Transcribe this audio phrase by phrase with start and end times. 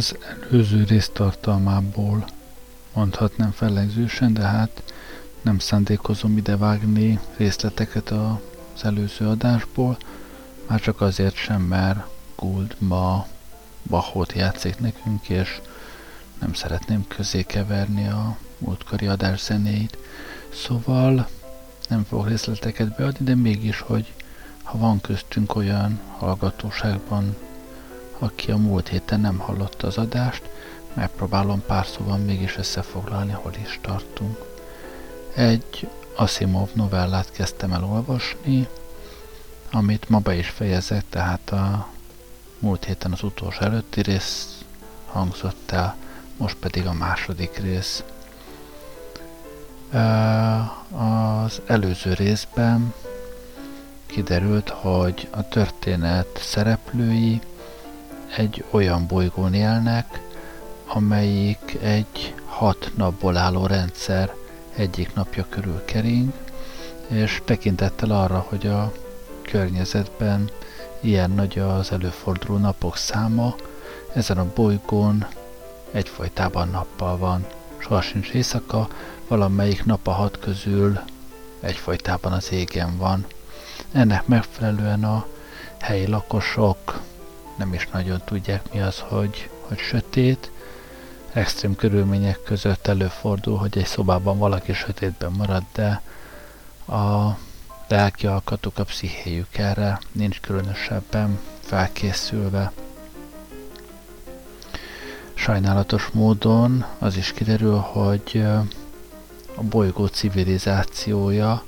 [0.00, 0.16] Az
[0.50, 2.24] előző rész tartalmából
[2.94, 4.82] mondhatnám fellegzősen, de hát
[5.42, 9.96] nem szándékozom ide vágni részleteket az előző adásból,
[10.66, 12.06] már csak azért sem, mert
[12.36, 13.26] Gould ma
[13.82, 15.60] Bachot játszik nekünk, és
[16.38, 19.98] nem szeretném közé keverni a múltkori adás zenéit.
[20.54, 21.28] Szóval
[21.88, 24.12] nem fogok részleteket beadni, de mégis, hogy
[24.62, 27.36] ha van köztünk olyan hallgatóságban,
[28.20, 30.42] aki a múlt héten nem hallotta az adást,
[30.94, 34.38] megpróbálom pár szóval mégis összefoglalni, hol is tartunk.
[35.34, 38.68] Egy Asimov novellát kezdtem el olvasni,
[39.70, 41.88] amit ma be is fejezek, tehát a
[42.58, 44.58] múlt héten az utolsó előtti rész
[45.06, 45.96] hangzott el,
[46.36, 48.04] most pedig a második rész.
[50.90, 52.94] Az előző részben
[54.06, 57.40] kiderült, hogy a történet szereplői
[58.36, 60.20] egy olyan bolygón élnek,
[60.86, 64.34] amelyik egy hat napból álló rendszer
[64.76, 66.32] egyik napja körül kering,
[67.08, 68.92] és tekintettel arra, hogy a
[69.42, 70.50] környezetben
[71.00, 73.54] ilyen nagy az előforduló napok száma,
[74.14, 75.26] ezen a bolygón
[75.92, 77.46] egyfajtában nappal van.
[77.78, 78.88] Soha sincs éjszaka,
[79.28, 81.00] valamelyik nap a hat közül
[81.60, 83.26] egyfajtában az égen van.
[83.92, 85.26] Ennek megfelelően a
[85.78, 87.00] helyi lakosok
[87.60, 90.50] nem is nagyon tudják mi az, hogy, hogy sötét.
[91.32, 96.02] Extrém körülmények között előfordul, hogy egy szobában valaki sötétben marad, de
[96.96, 97.38] a
[97.88, 102.72] lelki alkatuk, a pszichéjük erre nincs különösebben felkészülve.
[105.34, 108.44] Sajnálatos módon az is kiderül, hogy
[109.54, 111.62] a bolygó civilizációja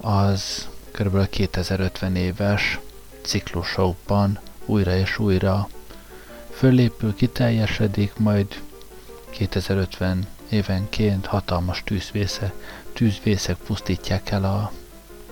[0.00, 1.28] az kb.
[1.28, 2.78] 2050 éves
[3.22, 5.68] ciklusokban újra és újra.
[6.50, 8.46] Fölépül, kiteljesedik, majd
[9.30, 12.52] 2050 évenként hatalmas tűzvészek,
[12.92, 14.72] tűzvészek pusztítják el a,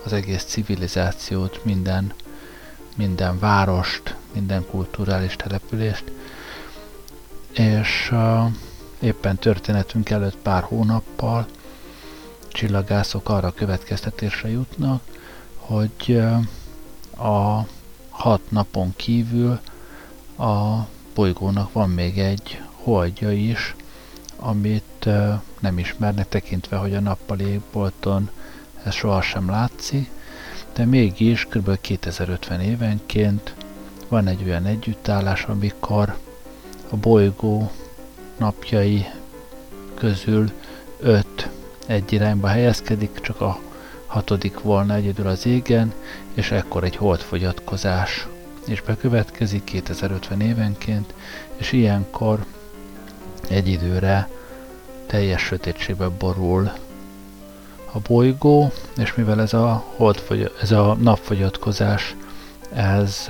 [0.05, 2.13] az egész civilizációt, minden,
[2.97, 6.05] minden várost, minden kulturális települést,
[7.53, 8.53] és uh,
[9.01, 11.47] éppen történetünk előtt pár hónappal
[12.49, 15.03] csillagászok arra következtetésre jutnak,
[15.57, 17.67] hogy uh, a
[18.21, 19.61] hat napon kívül
[20.39, 23.75] a bolygónak van még egy holdja is,
[24.37, 25.09] amit
[25.61, 28.31] nem ismernek tekintve, hogy a nappali égbolton
[28.83, 30.11] ez sohasem látszik,
[30.73, 31.81] de mégis kb.
[31.81, 33.55] 2050 évenként
[34.09, 36.17] van egy olyan együttállás, amikor
[36.91, 37.71] a bolygó
[38.39, 39.07] napjai
[39.95, 40.51] közül
[40.99, 41.49] öt
[41.87, 43.61] egy irányba helyezkedik, csak a
[44.11, 45.93] hatodik volna egyedül az égen,
[46.35, 48.27] és ekkor egy holdfogyatkozás
[48.67, 51.15] és bekövetkezik 2050 évenként,
[51.57, 52.45] és ilyenkor
[53.49, 54.29] egy időre
[55.07, 56.71] teljes sötétségbe borul
[57.93, 62.17] a bolygó, és mivel ez a, holdfogy, ez a napfogyatkozás,
[62.73, 63.27] ez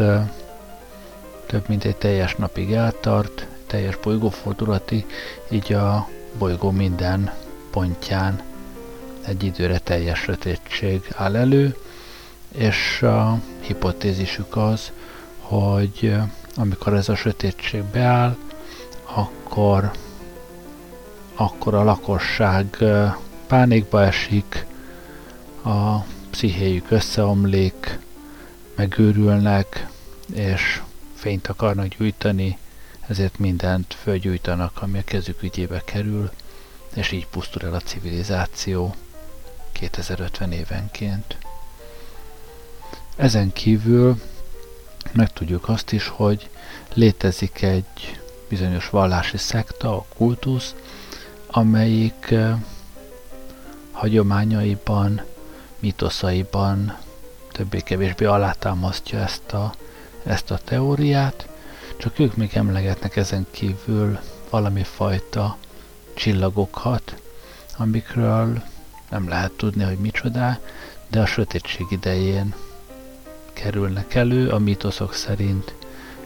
[1.46, 5.06] több mint egy teljes napig eltart, teljes bolygófordulati,
[5.48, 7.32] így a bolygó minden
[7.70, 8.48] pontján
[9.30, 11.76] egy időre teljes sötétség áll elő,
[12.48, 14.92] és a hipotézisük az,
[15.38, 16.16] hogy
[16.56, 18.36] amikor ez a sötétség beáll,
[19.04, 19.90] akkor,
[21.34, 22.76] akkor a lakosság
[23.46, 24.66] pánikba esik,
[25.62, 25.98] a
[26.30, 27.98] pszichéjük összeomlik,
[28.76, 29.86] megőrülnek,
[30.34, 30.82] és
[31.14, 32.58] fényt akarnak gyújtani,
[33.06, 36.30] ezért mindent fölgyújtanak, ami a kezük ügyébe kerül,
[36.94, 38.94] és így pusztul el a civilizáció
[39.72, 41.36] 2050 évenként.
[43.16, 44.20] Ezen kívül
[45.12, 46.50] megtudjuk azt is, hogy
[46.94, 50.74] létezik egy bizonyos vallási szekta, a kultusz,
[51.46, 52.34] amelyik
[53.92, 55.22] hagyományaiban,
[55.78, 56.96] mitoszaiban
[57.52, 59.74] többé-kevésbé alátámasztja ezt a,
[60.24, 61.48] ezt a teóriát,
[61.96, 64.18] csak ők még emlegetnek ezen kívül
[64.50, 65.56] valami fajta
[66.14, 67.14] csillagokat,
[67.76, 68.62] amikről
[69.10, 70.58] nem lehet tudni, hogy micsoda,
[71.08, 72.54] de a sötétség idején
[73.52, 75.74] kerülnek elő a mítoszok szerint,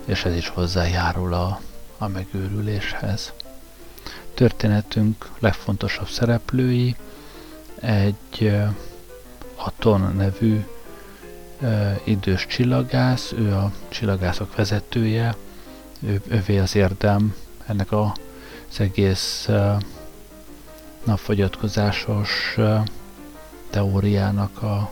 [0.04, 1.60] és ez is hozzájárul a,
[1.98, 3.32] a megőrüléshez.
[4.34, 6.96] Történetünk legfontosabb szereplői
[7.80, 8.52] egy
[9.54, 10.64] Aton nevű
[12.04, 15.36] idős csillagász, ő a csillagászok vezetője,
[16.00, 17.34] ő, ővé az érdem
[17.66, 18.16] ennek a,
[18.70, 19.48] az egész
[21.04, 22.56] napfogyatkozásos
[23.70, 24.90] teóriának a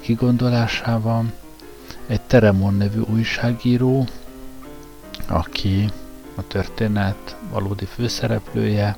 [0.00, 1.32] kigondolásában.
[2.06, 4.06] Egy Teremon nevű újságíró,
[5.26, 5.90] aki
[6.34, 8.96] a történet valódi főszereplője,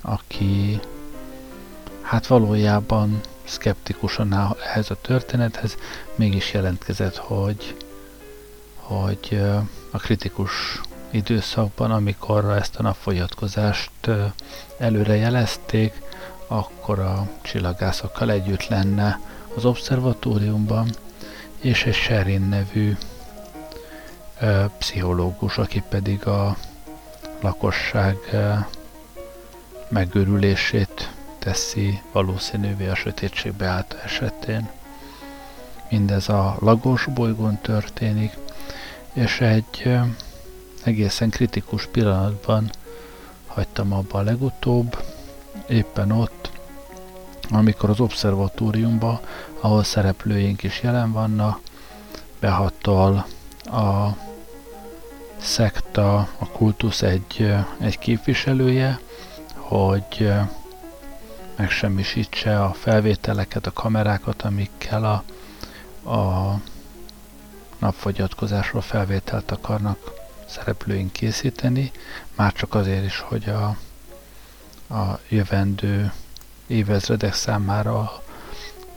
[0.00, 0.80] aki
[2.00, 5.76] hát valójában szkeptikusan áll ehhez a történethez,
[6.14, 7.76] mégis jelentkezett, hogy,
[8.74, 9.40] hogy
[9.90, 10.80] a kritikus
[11.10, 13.90] időszakban, amikor ezt a napfogyatkozást
[14.78, 16.02] előre jelezték,
[16.46, 19.20] akkor a csillagászokkal együtt lenne
[19.54, 20.88] az obszervatóriumban,
[21.60, 22.96] és egy Sherin nevű
[24.40, 26.56] ö, pszichológus, aki pedig a
[27.40, 28.52] lakosság ö,
[29.88, 34.68] megőrülését teszi valószínűvé a sötétségbe állt esetén.
[35.90, 38.36] Mindez a Lagos bolygón történik,
[39.12, 39.98] és egy
[40.82, 42.70] egészen kritikus pillanatban
[43.46, 44.96] hagytam abba a legutóbb,
[45.68, 46.50] éppen ott,
[47.50, 49.20] amikor az obszervatóriumba,
[49.60, 51.60] ahol szereplőink is jelen vannak,
[52.40, 53.26] behatol
[53.64, 54.16] a
[55.36, 59.00] szekta, a kultusz egy, egy képviselője,
[59.54, 60.32] hogy
[61.56, 65.22] megsemmisítse a felvételeket, a kamerákat, amikkel a,
[66.10, 66.54] a
[67.78, 70.19] napfogyatkozásról felvételt akarnak
[70.50, 71.90] szereplőink készíteni,
[72.36, 73.76] már csak azért is, hogy a,
[74.94, 76.12] a jövendő
[76.66, 78.22] évezredek számára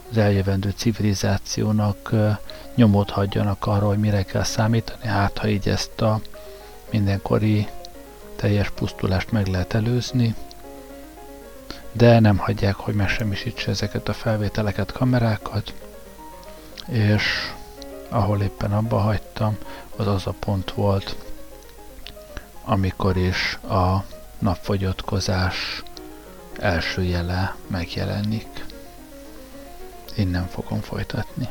[0.09, 2.11] az eljövendő civilizációnak
[2.75, 6.21] nyomot hagyjanak arra, hogy mire kell számítani, hát ha így ezt a
[6.89, 7.67] mindenkori
[8.35, 10.35] teljes pusztulást meg lehet előzni,
[11.91, 15.73] de nem hagyják, hogy megsemmisítse ezeket a felvételeket, kamerákat,
[16.87, 17.23] és
[18.09, 19.57] ahol éppen abba hagytam,
[19.95, 21.15] az az a pont volt,
[22.65, 24.05] amikor is a
[24.39, 25.83] napfogyatkozás
[26.59, 28.65] első jele megjelenik.
[30.15, 31.49] Innen fogom folytatni.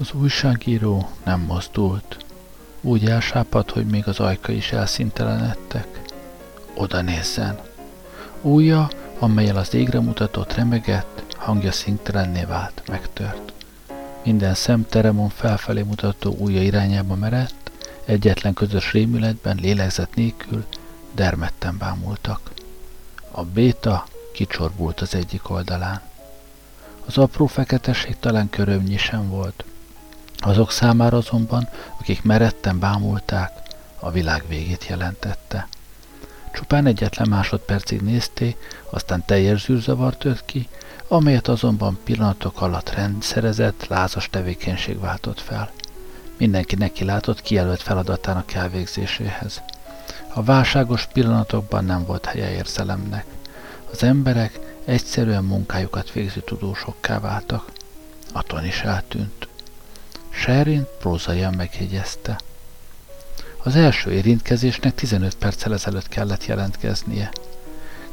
[0.00, 2.24] Az újságíró nem mozdult.
[2.80, 6.00] Úgy elsápadt, hogy még az ajka is elszintelenedtek.
[6.74, 7.60] Oda nézzen.
[8.40, 13.52] Újja, amelyel az égre mutatott remegett, hangja szinttelenné vált, megtört.
[14.24, 17.70] Minden szem Teremon felfelé mutató újja irányába merett,
[18.04, 20.64] egyetlen közös rémületben, lélegzet nélkül,
[21.14, 22.50] dermedten bámultak.
[23.30, 26.00] A béta kicsorbult az egyik oldalán.
[27.06, 29.64] Az apró feketesség talán körömnyi sem volt,
[30.40, 31.68] azok számára azonban,
[31.98, 33.52] akik meretten bámulták,
[33.98, 35.68] a világ végét jelentette.
[36.52, 38.56] Csupán egyetlen másodpercig nézté,
[38.90, 40.68] aztán teljes zűrzavar tört ki,
[41.08, 45.70] amelyet azonban pillanatok alatt rendszerezett, lázas tevékenység váltott fel.
[46.36, 49.62] Mindenki neki látott kijelölt feladatának elvégzéséhez.
[50.34, 53.24] A válságos pillanatokban nem volt helye érzelemnek.
[53.92, 57.70] Az emberek egyszerűen munkájukat végző tudósokká váltak.
[58.32, 59.48] Aton is eltűnt.
[60.30, 62.40] Sherin prózaian megjegyezte.
[63.62, 67.30] Az első érintkezésnek 15 perccel ezelőtt kellett jelentkeznie.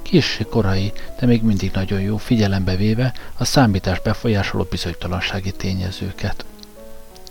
[0.01, 6.45] Kissé korai, de még mindig nagyon jó, figyelembe véve a számítás befolyásoló bizonytalansági tényezőket.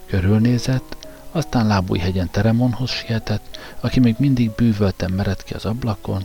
[0.07, 0.97] Körülnézett,
[1.33, 6.25] aztán lábújhegyen Teremonhoz sietett, aki még mindig bűvölten mered ki az ablakon,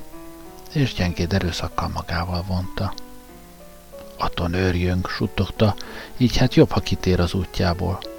[0.71, 2.93] és gyengéd erőszakkal magával vonta.
[4.17, 5.75] Aton őrjönk, suttogta,
[6.17, 8.10] így hát jobb, ha kitér az útjából.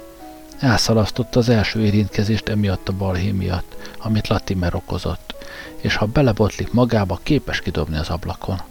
[0.63, 5.35] Elszalasztotta az első érintkezést emiatt a balhé miatt, amit Latimer okozott,
[5.81, 8.61] és ha belebotlik magába, képes kidobni az ablakon.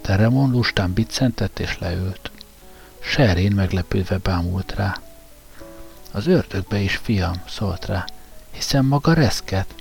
[0.00, 2.30] Teremon lustán biccentett és leült.
[2.98, 4.96] Serén meglepődve bámult rá.
[6.12, 8.04] Az ördögbe is, fiam, szólt rá,
[8.50, 9.74] hiszen maga reszket.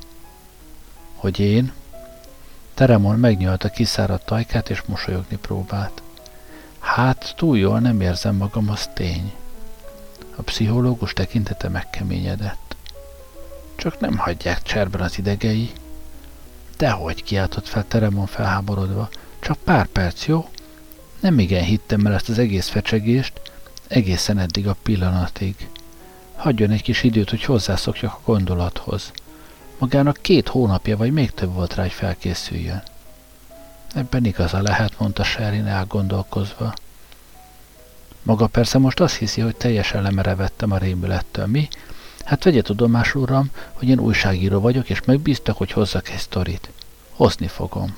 [1.16, 1.72] Hogy én?
[2.74, 6.02] Teremon megnyalta kiszáradt ajkát, és mosolyogni próbált.
[6.80, 9.34] Hát, túl jól nem érzem magam, az tény.
[10.36, 12.76] A pszichológus tekintete megkeményedett.
[13.76, 15.72] Csak nem hagyják cserben az idegei.
[16.78, 19.10] Dehogy kiáltott fel Teremon felháborodva.
[19.40, 20.50] Csak pár perc, jó?
[21.20, 23.42] Nem igen hittem el ezt az egész fecsegést,
[23.88, 25.70] egészen eddig a pillanatig.
[26.36, 29.12] Hagyjon egy kis időt, hogy hozzászokjak a gondolathoz.
[29.78, 32.84] Magának két hónapja vagy még több volt rá, hogy felkészüljön.
[33.94, 36.74] Ebben igaza lehet, mondta Sherin elgondolkozva.
[38.26, 41.46] Maga persze most azt hiszi, hogy teljesen lemerevettem a rémülettől.
[41.46, 41.68] Mi?
[42.24, 46.70] Hát vegye tudomás, uram, hogy én újságíró vagyok, és megbíztak, hogy hozzak egy sztorit.
[47.12, 47.96] Hozni fogom.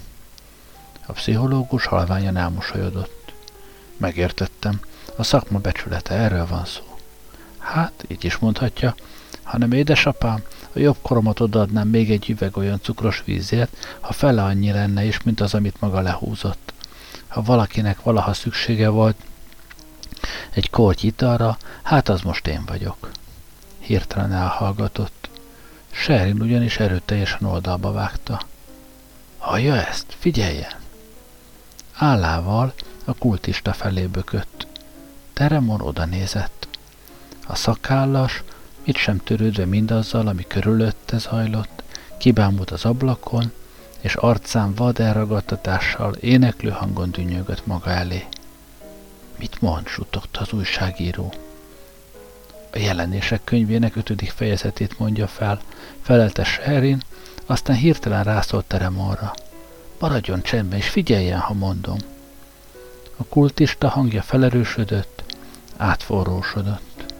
[1.05, 3.33] A pszichológus halványan elmosolyodott.
[3.97, 4.79] Megértettem.
[5.15, 6.83] A szakma becsülete, erről van szó.
[7.57, 8.95] Hát, így is mondhatja,
[9.43, 10.43] hanem édesapám,
[10.73, 15.23] a jobb koromat odaadnám még egy üveg olyan cukros vízért, ha fele annyi lenne is,
[15.23, 16.73] mint az, amit maga lehúzott.
[17.27, 19.15] Ha valakinek valaha szüksége volt
[20.49, 23.09] egy korty italra, hát az most én vagyok.
[23.79, 25.29] Hirtelen elhallgatott.
[25.91, 28.41] Sherin ugyanis erőteljesen oldalba vágta.
[29.37, 30.15] Hallja ezt?
[30.19, 30.71] Figyeljen!
[31.93, 32.73] Állával
[33.05, 34.67] a kultista felé bökött.
[35.33, 36.67] Teremon oda nézett.
[37.47, 38.43] A szakállas,
[38.83, 41.83] mit sem törődve mindazzal, ami körülötte zajlott,
[42.17, 43.51] kibámult az ablakon,
[43.99, 48.27] és arcán vad elragadtatással éneklő hangon dünnyögött maga elé.
[49.37, 51.33] Mit mond, suttogta az újságíró.
[52.71, 55.61] A jelenések könyvének ötödik fejezetét mondja fel,
[56.01, 57.01] felelte Sherin,
[57.45, 59.33] aztán hirtelen rászólt Teremonra.
[59.99, 61.97] Maradjon csendben, és figyeljen, ha mondom.
[63.17, 65.23] A kultista hangja felerősödött,
[65.77, 67.13] átforrósodott.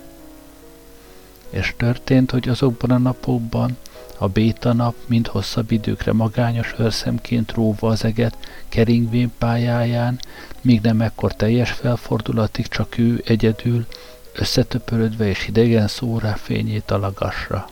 [1.50, 3.78] És történt, hogy azokban a napokban
[4.18, 8.38] a béta nap mind hosszabb időkre magányos őrszemként róva az eget
[8.70, 10.20] keringvén pályáján,
[10.62, 13.86] míg nem ekkor teljes felfordulatig csak ő egyedül,
[14.34, 17.68] összetöpörödve és hidegen szó rá fényét a lagasra.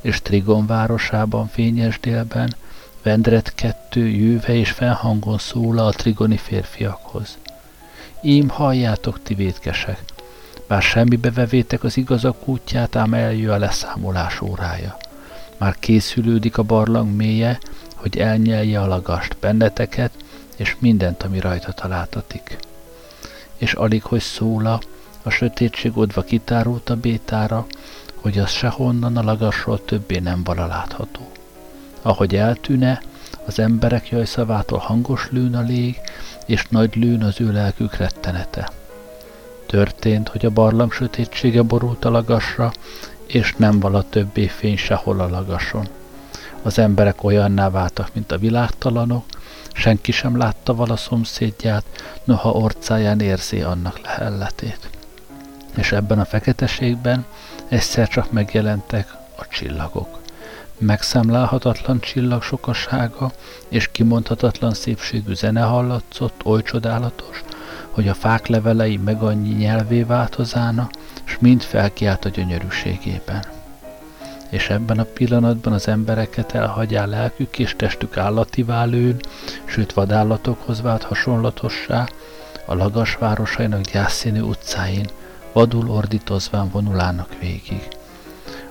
[0.00, 2.54] És Trigon városában fényes délben
[3.06, 7.38] Vendret kettő jöve és felhangon szóla a trigoni férfiakhoz.
[8.22, 10.02] Ím halljátok, ti vétkesek,
[10.68, 14.96] bár semmibe vevétek az igazak útját, ám eljő a leszámolás órája.
[15.58, 17.58] Már készülődik a barlang mélye,
[17.94, 20.10] hogy elnyelje a lagast benneteket,
[20.56, 22.56] és mindent, ami rajta találtatik.
[23.56, 24.80] És alig, hogy szóla,
[25.22, 27.66] a sötétség odva kitárult a bétára,
[28.14, 31.30] hogy az sehonnan a lagasról többé nem vala látható.
[32.02, 33.02] Ahogy eltűne,
[33.44, 36.00] az emberek jajszavától hangos lőn a lég,
[36.46, 38.70] és nagy lőn az ő lelkük rettenete.
[39.66, 42.72] Történt, hogy a barlang sötétsége borult a lagasra,
[43.26, 45.88] és nem vala többé fény sehol a lagason.
[46.62, 49.24] Az emberek olyanná váltak, mint a világtalanok,
[49.72, 51.84] senki sem látta vala szomszédját,
[52.24, 54.88] noha orcáján érzi annak lehelletét.
[55.76, 57.24] És ebben a feketeségben
[57.68, 60.24] egyszer csak megjelentek a csillagok
[60.78, 63.32] megszámlálhatatlan csillag sokasága
[63.68, 67.44] és kimondhatatlan szépségű zene hallatszott, oly csodálatos,
[67.96, 70.88] hogy a fák levelei meg annyi nyelvé változána,
[71.24, 73.44] s mind felkiált a gyönyörűségében.
[74.50, 79.16] És ebben a pillanatban az embereket elhagyá lelkük és testük állativá lőn,
[79.64, 82.08] sőt vadállatokhoz vált hasonlatossá,
[82.66, 85.06] a lagas városainak gyászszínű utcáin,
[85.52, 87.88] vadul ordítozván vonulának végig.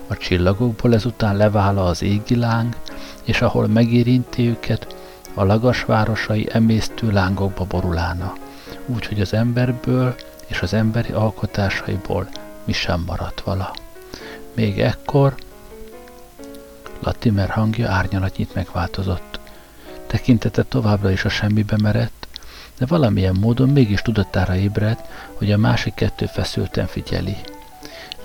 [0.06, 2.76] A csillagokból ezután levála az égi láng,
[3.24, 4.96] és ahol megérinti őket,
[5.34, 8.34] a lagas városai emésztő lángokba borulána,
[8.86, 10.14] úgy, hogy az emberből
[10.46, 12.28] és az emberi alkotásaiból
[12.64, 13.74] mi sem maradt vala.
[14.54, 15.34] Még ekkor
[17.00, 19.40] Latimer hangja árnyalatnyit megváltozott.
[20.06, 22.28] Tekintete továbbra is a semmibe merett,
[22.78, 27.36] de valamilyen módon mégis tudatára ébredt, hogy a másik kettő feszülten figyeli–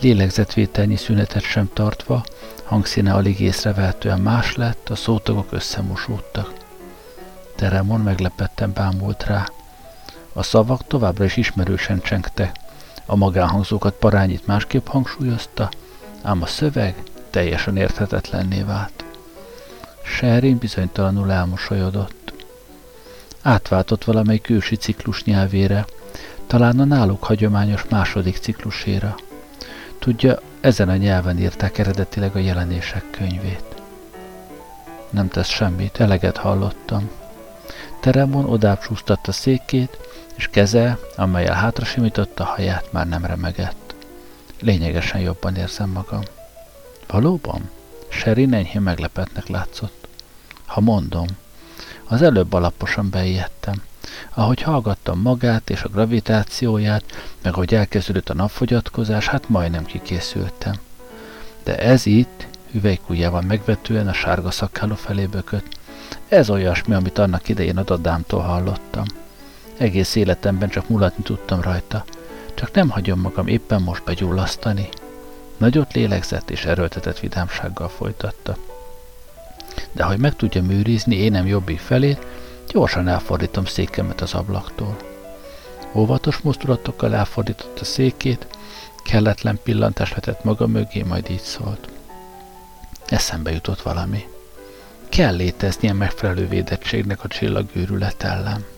[0.01, 2.23] lélegzetvételnyi szünetet sem tartva,
[2.63, 6.53] hangszíne alig észrevehetően más lett, a szótagok összemosódtak.
[7.55, 9.45] Teremon meglepetten bámult rá.
[10.33, 12.55] A szavak továbbra is ismerősen csengtek.
[13.05, 15.69] A magánhangzókat parányit másképp hangsúlyozta,
[16.21, 19.03] ám a szöveg teljesen érthetetlenné vált.
[20.03, 22.33] Sherin bizonytalanul elmosolyodott.
[23.41, 25.85] Átváltott valamely ősi ciklus nyelvére,
[26.47, 29.15] talán a náluk hagyományos második cikluséra.
[29.99, 33.63] Tudja, ezen a nyelven írták eredetileg a jelenések könyvét.
[35.09, 37.09] Nem tesz semmit, eleget hallottam.
[37.99, 39.97] Teremon odább csúsztatta székét,
[40.41, 43.95] és keze, amelyel hátra simította haját, már nem remegett.
[44.59, 46.21] Lényegesen jobban érzem magam.
[47.07, 47.69] Valóban?
[48.09, 50.07] Sherry enyhén meglepetnek látszott.
[50.65, 51.25] Ha mondom,
[52.03, 53.81] Az előbb alaposan beijedtem.
[54.33, 57.03] Ahogy hallgattam magát és a gravitációját,
[57.41, 60.73] meg ahogy elkezdődött a napfogyatkozás, hát majdnem kikészültem.
[61.63, 65.77] De ez itt, hüvelykújjával megvetően a sárga szakkáló felé bökött.
[66.27, 69.05] Ez olyasmi, amit annak idején a dadámtól hallottam.
[69.81, 72.03] Egész életemben csak mulatni tudtam rajta.
[72.53, 74.89] Csak nem hagyom magam éppen most begyullasztani.
[75.57, 78.57] Nagyot lélegzett és erőltetett vidámsággal folytatta.
[79.91, 82.25] De hogy meg tudja műrizni énem jobbik felét,
[82.67, 84.97] gyorsan elfordítom székemet az ablaktól.
[85.93, 88.47] Óvatos mozdulatokkal elfordította székét,
[89.03, 91.89] kelletlen pillantást vetett maga mögé, majd így szólt.
[93.05, 94.27] Eszembe jutott valami.
[95.09, 98.70] Kell léteznie megfelelő védettségnek a csillagőrület ellen.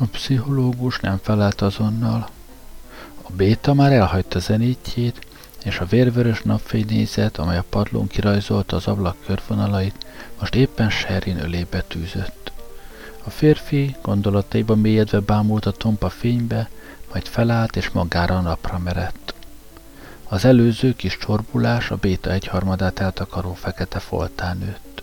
[0.00, 2.28] A pszichológus nem felelt azonnal.
[3.22, 5.26] A béta már elhagyta zenítjét,
[5.64, 10.06] és a vérvörös napfénynézet, amely a padlón kirajzolta az ablak körvonalait,
[10.40, 12.52] most éppen Sherin ölébe tűzött.
[13.24, 16.68] A férfi gondolataiban mélyedve bámult a tompa fénybe,
[17.12, 19.34] majd felállt és magára a napra merett.
[20.28, 25.02] Az előző kis csorbulás a béta egyharmadát eltakaró fekete foltán nőtt.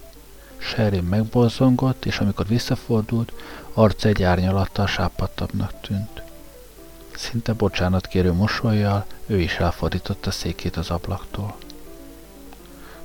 [0.57, 3.33] Sherin megborzongott, és amikor visszafordult,
[3.77, 6.21] arca egy árnyalattal sápadtabbnak tűnt.
[7.15, 11.55] Szinte bocsánat kérő mosolyjal ő is elfordította székét az ablaktól.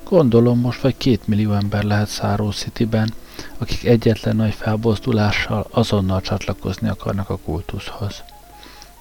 [0.05, 3.15] Gondolom most vagy két millió ember lehet Száró Cityben,
[3.59, 8.23] akik egyetlen nagy felbozdulással azonnal csatlakozni akarnak a kultuszhoz.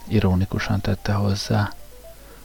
[0.07, 1.73] Ironikusan tette hozzá.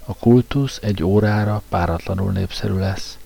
[0.04, 3.18] A kultusz egy órára páratlanul népszerű lesz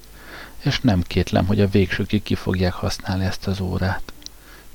[0.63, 4.13] és nem kétlem, hogy a végsőkig ki fogják használni ezt az órát.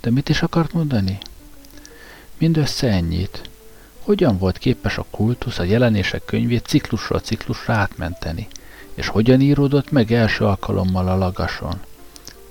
[0.04, 1.18] De mit is akart mondani?
[2.38, 3.50] Mindössze ennyit.
[4.00, 8.48] Hogyan volt képes a kultusz a jelenések könyvét ciklusról ciklusra átmenteni,
[8.94, 11.80] és hogyan íródott meg első alkalommal a lagason?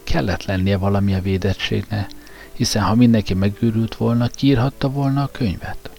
[0.04, 2.10] Kellett lennie valami a védettségnek,
[2.52, 5.90] hiszen ha mindenki megőrült volna, kiírhatta volna a könyvet.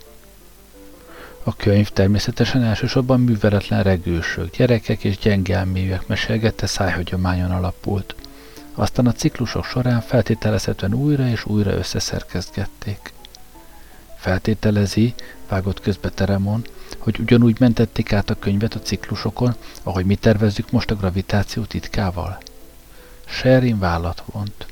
[1.44, 8.16] A könyv természetesen elsősorban műveletlen regősök, gyerekek és gyengelmélyek mesélgette szájhagyományon alapult.
[8.74, 13.14] Aztán a ciklusok során feltételezhetően újra és újra összeszerkezgették.
[14.18, 15.14] Feltételezi,
[15.50, 16.66] vágott közbe Teremon,
[16.98, 22.38] hogy ugyanúgy mentették át a könyvet a ciklusokon, ahogy mi tervezzük most a gravitáció titkával.
[23.26, 24.66] Sherin vállat vont.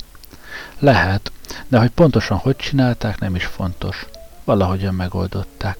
[0.80, 1.32] Lehet,
[1.68, 4.06] de hogy pontosan hogy csinálták, nem is fontos.
[4.44, 5.78] Valahogyan megoldották.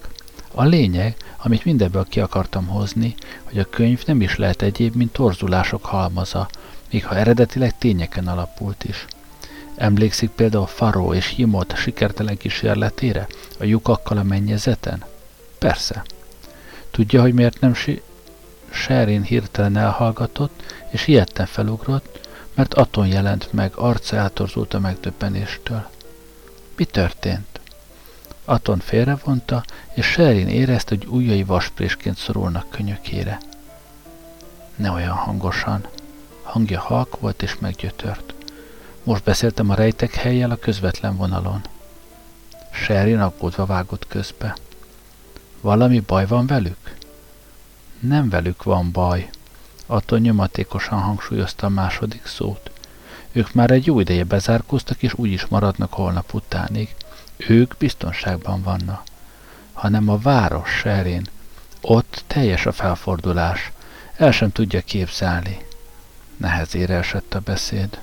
[0.54, 5.12] A lényeg, amit mindebből ki akartam hozni, hogy a könyv nem is lehet egyéb, mint
[5.12, 6.48] torzulások halmaza,
[6.92, 9.06] még ha eredetileg tényeken alapult is.
[9.76, 13.26] Emlékszik például Faró és Himot sikertelen kísérletére,
[13.58, 15.04] a lyukakkal a mennyezeten?
[15.58, 16.04] Persze.
[16.90, 18.02] Tudja, hogy miért nem si-
[18.70, 25.88] Sherin hirtelen elhallgatott, és ilyetten felugrott, mert Aton jelent meg, arca eltorzult a megdöbbenéstől.
[26.76, 27.60] Mi történt?
[28.44, 33.40] Aton félrevonta, és Sherin érezte, hogy ujjai vasprésként szorulnak könyökére.
[34.76, 35.86] Ne olyan hangosan.
[36.52, 38.34] Hangja halk volt és meggyötört.
[39.02, 41.60] Most beszéltem a rejtek helyjel a közvetlen vonalon.
[42.72, 44.56] Sherin aggódva vágott közbe.
[45.60, 46.96] Valami baj van velük?
[48.00, 49.30] Nem velük van baj.
[49.86, 52.70] Aton nyomatékosan hangsúlyozta a második szót.
[53.32, 56.94] Ők már egy jó ideje bezárkóztak, és úgy is maradnak holnap utánig.
[57.36, 59.02] Ők biztonságban vannak,
[59.72, 61.26] hanem a város serén.
[61.80, 63.72] Ott teljes a felfordulás.
[64.16, 65.70] El sem tudja képzelni.
[66.42, 68.00] Nehezére esett a beszéd.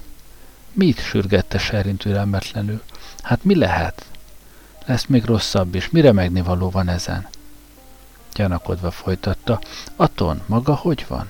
[0.73, 2.81] Mit sürgette Sherin türelmetlenül?
[3.21, 4.05] Hát mi lehet?
[4.85, 7.27] Lesz még rosszabb is, mire megnivaló van ezen?
[8.33, 9.59] Gyanakodva folytatta.
[9.95, 11.27] Aton, maga hogy van?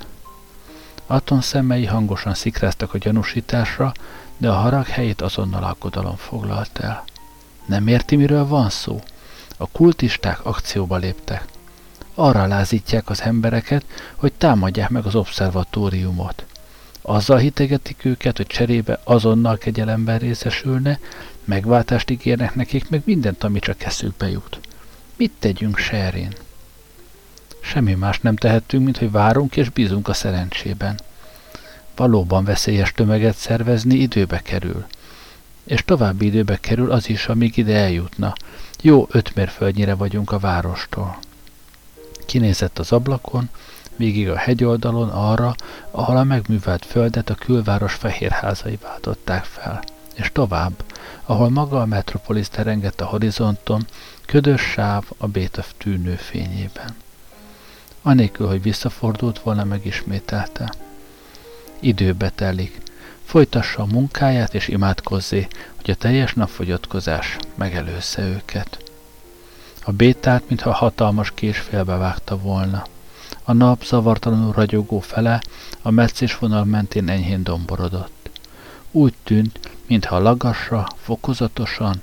[1.07, 3.91] Aton szemei hangosan szikráztak a gyanúsításra,
[4.37, 7.03] de a harag helyét azonnal alkodalom foglalt el.
[7.65, 9.01] Nem érti, miről van szó?
[9.57, 11.45] A kultisták akcióba léptek.
[12.13, 16.45] Arra lázítják az embereket, hogy támadják meg az obszervatóriumot.
[17.01, 20.99] Azzal hitegetik őket, hogy cserébe azonnal kegyelemben részesülne,
[21.43, 24.59] megváltást ígérnek nekik, meg mindent, ami csak eszükbe jut.
[25.15, 26.33] Mit tegyünk, Sherin?
[27.61, 30.99] Semmi más nem tehetünk, mint hogy várunk és bízunk a szerencsében.
[31.95, 34.85] Valóban veszélyes tömeget szervezni időbe kerül.
[35.63, 38.33] És további időbe kerül az is, amíg ide eljutna.
[38.81, 41.17] Jó öt mérföldnyire vagyunk a várostól.
[42.25, 43.49] Kinézett az ablakon,
[43.99, 45.55] végig a hegyoldalon arra,
[45.91, 49.83] ahol a megművelt földet a külváros fehérházai váltották fel,
[50.15, 50.83] és tovább,
[51.25, 53.87] ahol maga a metropolis terengett a horizonton,
[54.25, 56.95] ködös sáv a béta tűnő fényében.
[58.01, 60.73] Anélkül, hogy visszafordult volna, megismételte.
[61.79, 62.81] Időbe telik.
[63.23, 68.91] Folytassa a munkáját és imádkozzé, hogy a teljes napfogyatkozás megelőzze őket.
[69.83, 72.83] A bétát, mintha hatalmas kés félbevágta volna.
[73.49, 75.41] A nap zavartalanul ragyogó fele
[75.81, 78.29] a meccés vonal mentén enyhén domborodott.
[78.91, 82.01] Úgy tűnt, mintha lagasra, fokozatosan,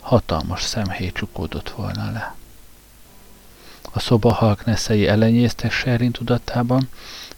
[0.00, 2.34] hatalmas szemhéj csukódott volna le.
[3.92, 6.88] A szoba halkneszei elenyésztek Sherin tudatában,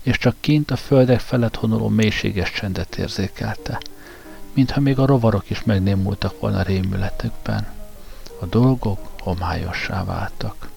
[0.02, 3.80] és csak kint a földek felett honoló mélységes csendet érzékelte,
[4.52, 7.66] mintha még a rovarok is megnémultak volna rémületükben.
[8.40, 10.69] A dolgok homályossá váltak.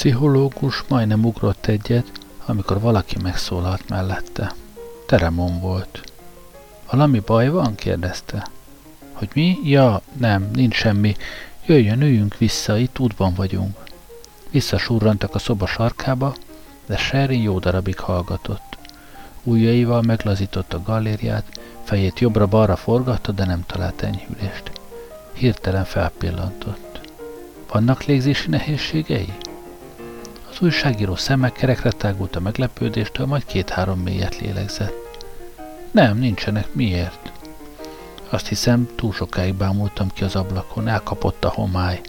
[0.00, 2.10] Pszichológus majdnem ugrott egyet,
[2.46, 4.54] amikor valaki megszólalt mellette.
[5.06, 6.12] Teremon volt.
[6.90, 7.74] Valami baj van?
[7.74, 8.46] kérdezte.
[9.12, 9.58] Hogy mi?
[9.64, 11.16] Ja, nem, nincs semmi.
[11.66, 13.78] Jöjjön, üljünk vissza, itt útban vagyunk.
[14.50, 16.34] Visszasurrantak a szoba sarkába,
[16.86, 18.78] de Sherry jó darabig hallgatott.
[19.42, 24.70] Újjaival meglazított a galériát, fejét jobbra-balra forgatta, de nem talált enyhülést.
[25.32, 27.00] Hirtelen felpillantott.
[27.72, 29.32] Vannak légzési nehézségei?
[30.62, 35.26] Újságíró szeme kerekre tágult a meglepődéstől, majd két-három mélyet lélegzett.
[35.90, 36.74] Nem, nincsenek.
[36.74, 37.32] Miért?
[38.28, 42.00] Azt hiszem, túl sokáig bámultam ki az ablakon, elkapott a homály.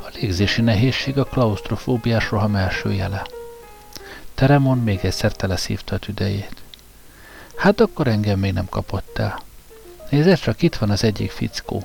[0.00, 3.26] A légzési nehézség a klaustrofóbiás roham első jele.
[4.34, 6.62] Teremon még egyszer teleszívta a tüdejét.
[7.56, 9.42] Hát akkor engem még nem kapott el.
[10.10, 11.84] Nézd csak, itt van az egyik fickó.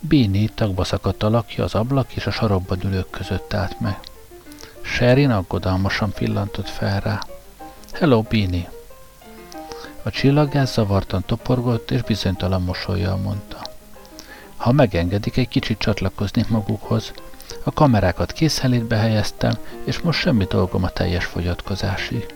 [0.00, 3.98] Bini tagba szakadt alakja az ablak és a sarokban ülők között állt meg.
[4.86, 7.20] Sherin aggodalmasan pillantott fel rá.
[7.92, 8.68] Hello, Bini!
[10.02, 13.56] A csillaggáz zavartan toporgott, és bizonytalan mosolyjal mondta.
[14.56, 17.12] Ha megengedik, egy kicsit csatlakoznék magukhoz.
[17.64, 22.26] A kamerákat készenlétbe helyeztem, és most semmi dolgom a teljes fogyatkozásig.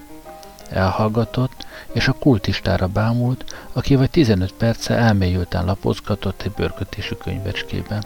[0.71, 8.05] Elhallgatott, és a kultistára bámult, aki vagy 15 perce elmélyülten lapozgatott egy bőrkötésű könyvecskében.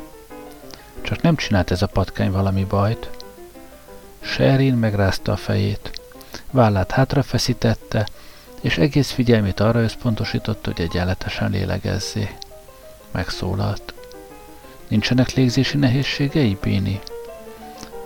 [1.03, 3.24] Csak nem csinált ez a patkány valami bajt,
[4.25, 6.01] Sherin megrázta a fejét.
[6.51, 8.09] Vállát hátrafeszítette,
[8.61, 12.29] és egész figyelmét arra összpontosította, hogy egyenletesen lélegezzé.
[13.11, 13.95] Megszólalt.
[14.89, 17.01] Nincsenek légzési nehézségei, Bini?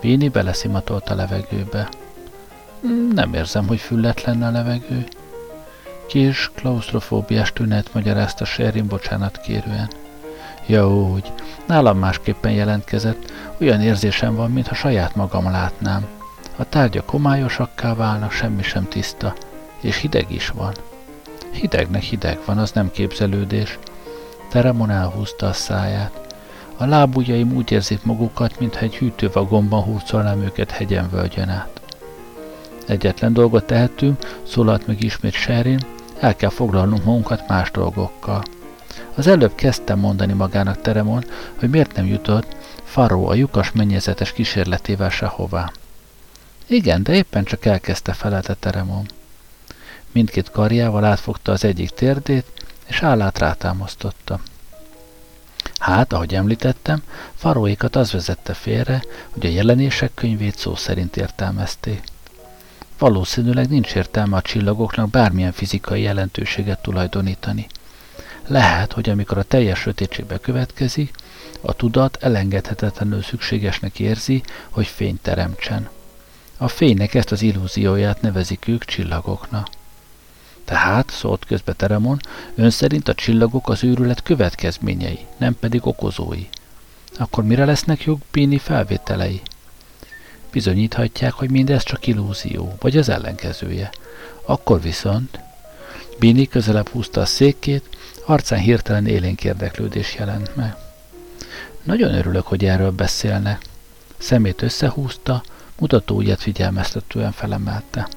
[0.01, 1.89] Bini beleszimatolt a levegőbe.
[3.13, 5.07] Nem érzem, hogy füllet lenne a levegő.
[6.07, 9.89] Kis klaustrofóbiás tünet magyarázta Sherin bocsánat kérően.
[10.69, 11.31] Ja, úgy.
[11.65, 13.31] Nálam másképpen jelentkezett.
[13.61, 16.05] Olyan érzésem van, mintha saját magam látnám.
[16.55, 19.33] A tárgyak homályosakká válnak, semmi sem tiszta.
[19.81, 20.73] És hideg is van.
[21.51, 23.79] Hidegnek hideg van, az nem képzelődés.
[24.49, 26.35] Teremon elhúzta a száját.
[26.77, 31.81] A lábujjaim úgy érzik magukat, mintha egy hűtővagonban húzolnám őket hegyen völgyen át.
[32.87, 35.79] Egyetlen dolgot tehetünk, szólalt meg ismét Sherin,
[36.19, 38.43] el kell foglalnunk magunkat más dolgokkal.
[39.19, 45.09] Az előbb kezdtem mondani magának Teremon, hogy miért nem jutott Faró a lyukas mennyezetes kísérletével
[45.09, 45.71] sehová.
[46.67, 49.05] Igen, de éppen csak elkezdte felelte Teremon.
[50.11, 52.45] Mindkét karjával átfogta az egyik térdét,
[52.85, 54.39] és állát rátámasztotta.
[55.79, 57.03] Hát, ahogy említettem,
[57.35, 62.03] faróékat az vezette félre, hogy a jelenések könyvét szó szerint értelmezték.
[62.97, 67.67] Valószínűleg nincs értelme a csillagoknak bármilyen fizikai jelentőséget tulajdonítani.
[68.49, 71.13] Lehet, hogy amikor a teljes sötétségbe következik,
[71.61, 75.89] a tudat elengedhetetlenül szükségesnek érzi, hogy fényt teremtsen.
[76.57, 79.67] A fénynek ezt az illúzióját nevezik ők csillagoknak.
[80.65, 82.19] Tehát, szólt közbe Teremon,
[82.55, 86.47] ön szerint a csillagok az őrület következményei, nem pedig okozói.
[87.17, 89.41] Akkor mire lesznek jogbíni felvételei?
[90.51, 93.89] Bizonyíthatják, hogy mindez csak illúzió, vagy az ellenkezője.
[94.45, 95.39] Akkor viszont...
[96.19, 97.97] Bini közelebb húzta a székét,
[98.29, 100.75] arcán hirtelen élénk érdeklődés jelent meg.
[101.83, 103.61] Nagyon örülök, hogy erről beszélnek.
[104.17, 105.43] Szemét összehúzta,
[105.79, 108.07] mutatóját figyelmeztetően felemelte.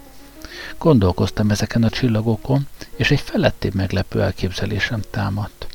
[0.79, 5.67] Gondolkoztam ezeken a csillagokon, és egy felettébb meglepő elképzelésem támadt.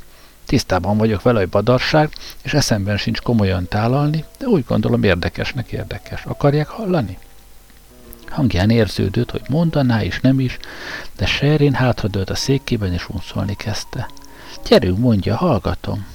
[0.46, 6.24] Tisztában vagyok vele, hogy badarság, és eszemben sincs komolyan tálalni, de úgy gondolom érdekesnek érdekes.
[6.26, 7.18] Akarják hallani?
[8.30, 10.58] Hangján érződött, hogy mondaná is, nem is,
[11.16, 14.08] de Sherin hátradőlt a székében, és unszolni kezdte.
[14.64, 16.08] Gyerünk, mondja, hallgatom.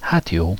[0.00, 0.54] Hát jó.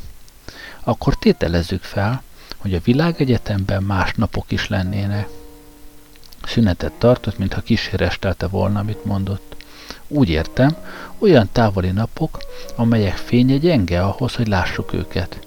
[0.81, 2.23] Akkor tételezzük fel,
[2.57, 5.29] hogy a világegyetemben más napok is lennének.
[6.45, 9.57] Szünetet tartott, mintha kísérestelte volna, amit mondott.
[10.09, 10.77] Úgy értem,
[11.19, 12.39] olyan távoli napok,
[12.77, 15.39] amelyek fénye gyenge ahhoz, hogy lássuk őket.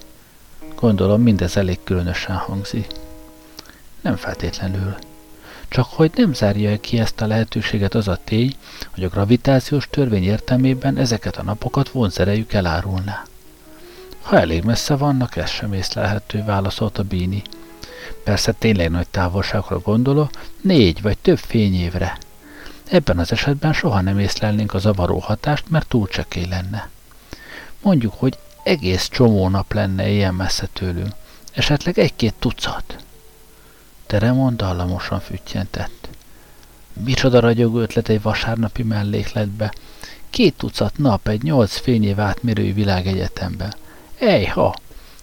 [0.75, 2.87] Gondolom, mindez elég különösen hangzik.
[4.01, 4.95] Nem feltétlenül.
[5.73, 8.55] Csak hogy nem zárja ki ezt a lehetőséget az a tény,
[8.93, 13.23] hogy a gravitációs törvény értelmében ezeket a napokat vonzerejük elárulná.
[14.21, 17.41] Ha elég messze vannak, ez sem észlelhető, válaszolta Bíni.
[18.23, 20.29] Persze tényleg nagy távolságra gondolok,
[20.61, 22.17] négy vagy több fényévre.
[22.89, 26.89] Ebben az esetben soha nem észlelnénk a zavaró hatást, mert túl csekély lenne.
[27.81, 31.13] Mondjuk, hogy egész csomó nap lenne ilyen messze tőlünk,
[31.53, 33.03] esetleg egy-két tucat.
[34.13, 36.09] Teremon dallamosan füttyentett.
[36.93, 39.73] Micsoda ragyogó ötlet egy vasárnapi mellékletbe.
[40.29, 43.75] Két tucat nap egy nyolc fényév átmérői világegyetemben.
[44.19, 44.75] Ejha!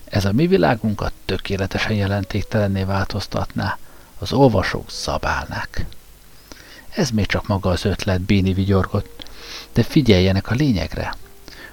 [0.04, 3.78] Ez a mi világunkat tökéletesen jelentéktelenné változtatná.
[4.18, 5.86] Az olvasók szabálnák.
[6.94, 9.24] Ez még csak maga az ötlet, Béni vigyorgott.
[9.72, 11.14] De figyeljenek a lényegre.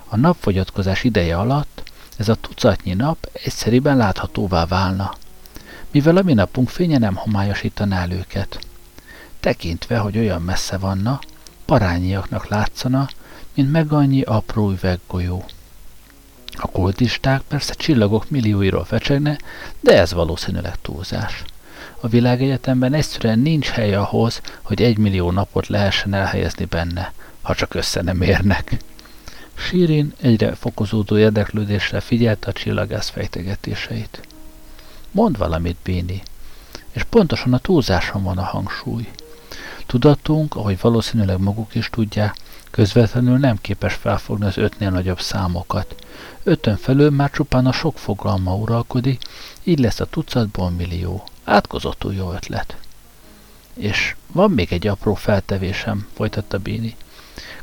[0.10, 1.84] A napfogyatkozás ideje alatt
[2.18, 5.14] ez a tucatnyi nap egyszeriben láthatóvá válna,
[5.98, 8.60] mivel a mi napunk fénye nem homályosítaná el őket.
[9.40, 11.20] Tekintve, hogy olyan messze vanna,
[11.66, 13.10] parányiaknak látszana,
[13.54, 15.46] mint meg annyi apró üveggolyó.
[16.54, 19.38] A kultisták persze csillagok millióiról fecsegne,
[19.80, 21.44] de ez valószínűleg túlzás.
[22.00, 27.74] A világegyetemben egyszerűen nincs hely ahhoz, hogy egy millió napot lehessen elhelyezni benne, ha csak
[27.74, 28.78] össze nem érnek.
[29.56, 34.27] Sírin egyre fokozódó érdeklődéssel figyelte a csillagász fejtegetéseit.
[35.12, 36.24] Mond valamit, Béni,
[36.92, 39.10] és pontosan a túlzáson van a hangsúly.
[39.86, 42.36] Tudatunk, ahogy valószínűleg maguk is tudják,
[42.72, 45.96] közvetlenül nem képes felfogni az ötnél nagyobb számokat.
[46.44, 49.22] Ötön felül már csupán a sok fogalma uralkodik,
[49.64, 51.24] így lesz a tucatból millió.
[51.44, 52.78] Átkozottul jó ötlet.
[53.74, 56.96] És van még egy apró feltevésem, folytatta Bini.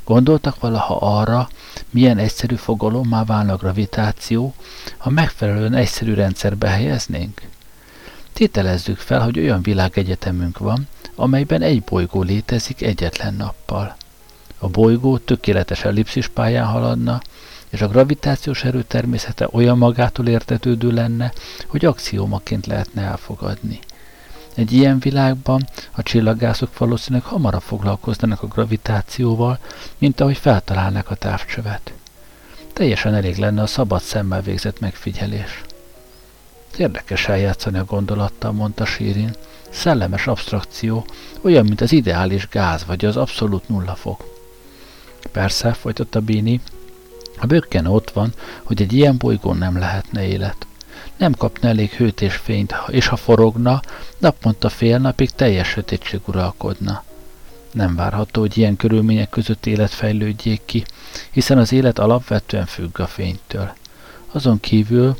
[0.04, 1.48] Gondoltak valaha arra,
[1.90, 4.54] milyen egyszerű fogalommá válna gravitáció,
[4.96, 7.42] ha megfelelően egyszerű rendszerbe helyeznénk?
[8.32, 13.96] Tételezzük fel, hogy olyan világegyetemünk van, amelyben egy bolygó létezik egyetlen nappal.
[14.58, 17.20] A bolygó tökéletes ellipszis pályán haladna,
[17.68, 21.32] és a gravitációs erő természete olyan magától értetődő lenne,
[21.66, 23.78] hogy axiómaként lehetne elfogadni.
[24.55, 29.59] Egy ilyen világban a csillagászok valószínűleg hamarabb foglalkoznának a gravitációval,
[29.99, 31.93] mint ahogy feltalálnák a távcsövet.
[32.73, 35.62] Teljesen elég lenne a szabad szemmel végzett megfigyelés.
[36.77, 39.35] Érdekes eljátszani a gondolattal, mondta Sírin.
[39.71, 41.07] Szellemes abstrakció,
[41.40, 44.25] olyan, mint az ideális gáz vagy az abszolút nulla fok.
[45.33, 46.61] Persze, folytatta Bini,
[47.38, 50.67] A bökken ott van, hogy egy ilyen bolygón nem lehetne élet.
[51.16, 53.81] Nem kapna elég hőt és fényt, és ha forogna,
[54.18, 57.03] naponta fél napig teljes sötétség uralkodna.
[57.72, 60.85] Nem várható, hogy ilyen körülmények között élet fejlődjék ki,
[61.31, 63.72] hiszen az élet alapvetően függ a fénytől.
[64.33, 65.16] Azon kívül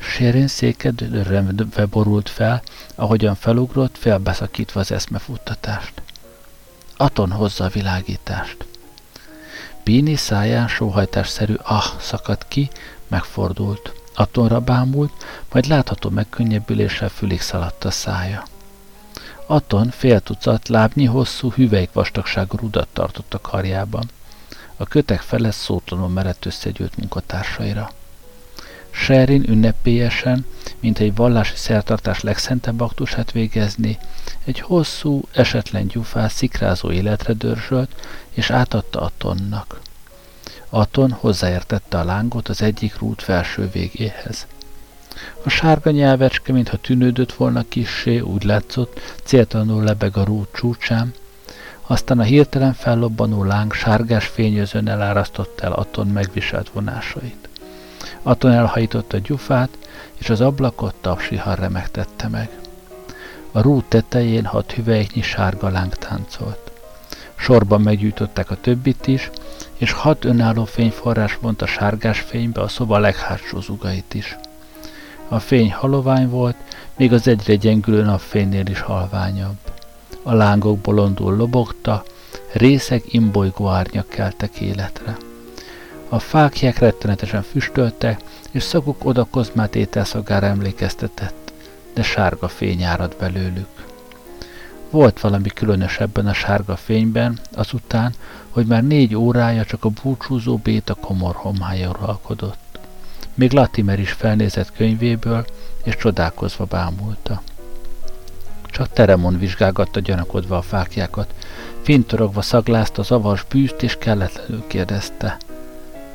[0.00, 1.44] Sérén székedőre
[1.90, 2.62] borult fel,
[2.94, 5.92] ahogyan felugrott, félbeszakítva az eszmefuttatást.
[6.96, 8.64] Aton hozza a világítást.
[9.84, 12.70] Bíni száján sóhajtásszerű ah szakadt ki,
[13.08, 13.99] megfordult.
[14.20, 15.12] Atonra bámult,
[15.52, 18.44] majd látható megkönnyebbüléssel fülig szaladt a szája.
[19.46, 24.10] Aton fél tucat lábnyi hosszú, hüvelyk vastagságú rudat tartott a karjában.
[24.76, 27.90] A kötek fele szótlanul merett összegyűlt munkatársaira.
[28.90, 30.46] Sherin ünnepélyesen,
[30.80, 33.98] mint egy vallási szertartás legszentebb aktusát végezni,
[34.44, 37.90] egy hosszú, esetlen gyufás szikrázó életre dörzsölt,
[38.30, 39.80] és átadta Atonnak.
[40.70, 44.46] Aton hozzáértette a lángot az egyik rút felső végéhez.
[45.44, 51.14] A sárga nyelvecske, mintha tűnődött volna kissé, úgy látszott, céltalanul lebeg a rút csúcsán,
[51.86, 57.48] aztán a hirtelen fellobbanó láng sárgás fényözön elárasztott el Aton megviselt vonásait.
[58.22, 59.68] Aton elhajította gyufát,
[60.18, 62.50] és az ablakot tapsihar remegtette meg.
[63.52, 66.70] A rút tetején hat hüvelyknyi sárga láng táncolt.
[67.36, 69.30] Sorban meggyújtották a többit is,
[69.80, 74.36] és hat önálló fényforrás vont a sárgás fénybe a szoba leghátsó zugait is.
[75.28, 76.56] A fény halovány volt,
[76.96, 79.56] még az egyre gyengülő napfénynél is halványabb.
[80.22, 82.02] A lángok bolondul lobogta,
[82.52, 85.16] részeg imbolygó árnyak keltek életre.
[86.08, 91.52] A fákják rettenetesen füstöltek, és szaguk oda kozmát ételszagára emlékeztetett,
[91.94, 93.68] de sárga fény árad belőlük.
[94.90, 98.14] Volt valami különös ebben a sárga fényben, azután,
[98.50, 102.78] hogy már négy órája csak a búcsúzó béta komor homája uralkodott.
[103.34, 105.44] Még Latimer is felnézett könyvéből,
[105.82, 107.42] és csodálkozva bámulta.
[108.64, 111.34] Csak Teremon vizsgálgatta gyanakodva a fákjákat,
[111.82, 115.36] fintorogva szaglázta az avas bűzt, és kelletlenül kérdezte–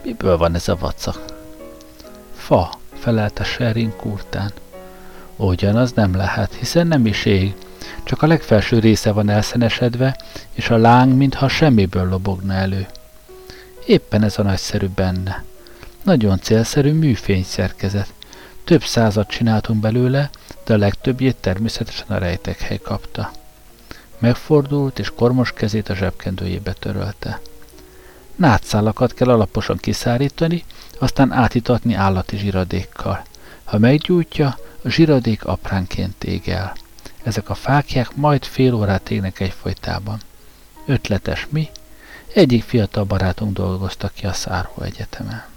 [0.05, 1.25] Miből van ez a vacak?
[2.35, 4.51] Fa, felelte Sherin kurtán.
[5.75, 7.55] az nem lehet, hiszen nem is ég,
[8.03, 10.17] csak a legfelső része van elszenesedve,
[10.53, 12.87] és a láng mintha semmiből lobogna elő.
[13.85, 15.43] Éppen ez a nagyszerű benne.
[16.03, 18.13] Nagyon célszerű műfényszerkezet.
[18.63, 20.29] Több százat csináltunk belőle,
[20.65, 23.31] de a legtöbbjét természetesen a rejtekhely kapta.
[24.17, 27.39] Megfordult, és kormos kezét a zsebkendőjébe törölte.
[28.35, 30.63] Nátszálakat kell alaposan kiszárítani,
[30.99, 33.23] aztán átitatni állati zsiradékkal.
[33.63, 36.75] Ha meggyújtja, a zsiradék apránként ég el.
[37.25, 40.19] Ezek a fákják majd fél órát égnek egyfolytában.
[40.85, 41.69] Ötletes mi?
[42.33, 45.54] Egyik fiatal barátunk dolgozta ki a Szárhó Egyetemen.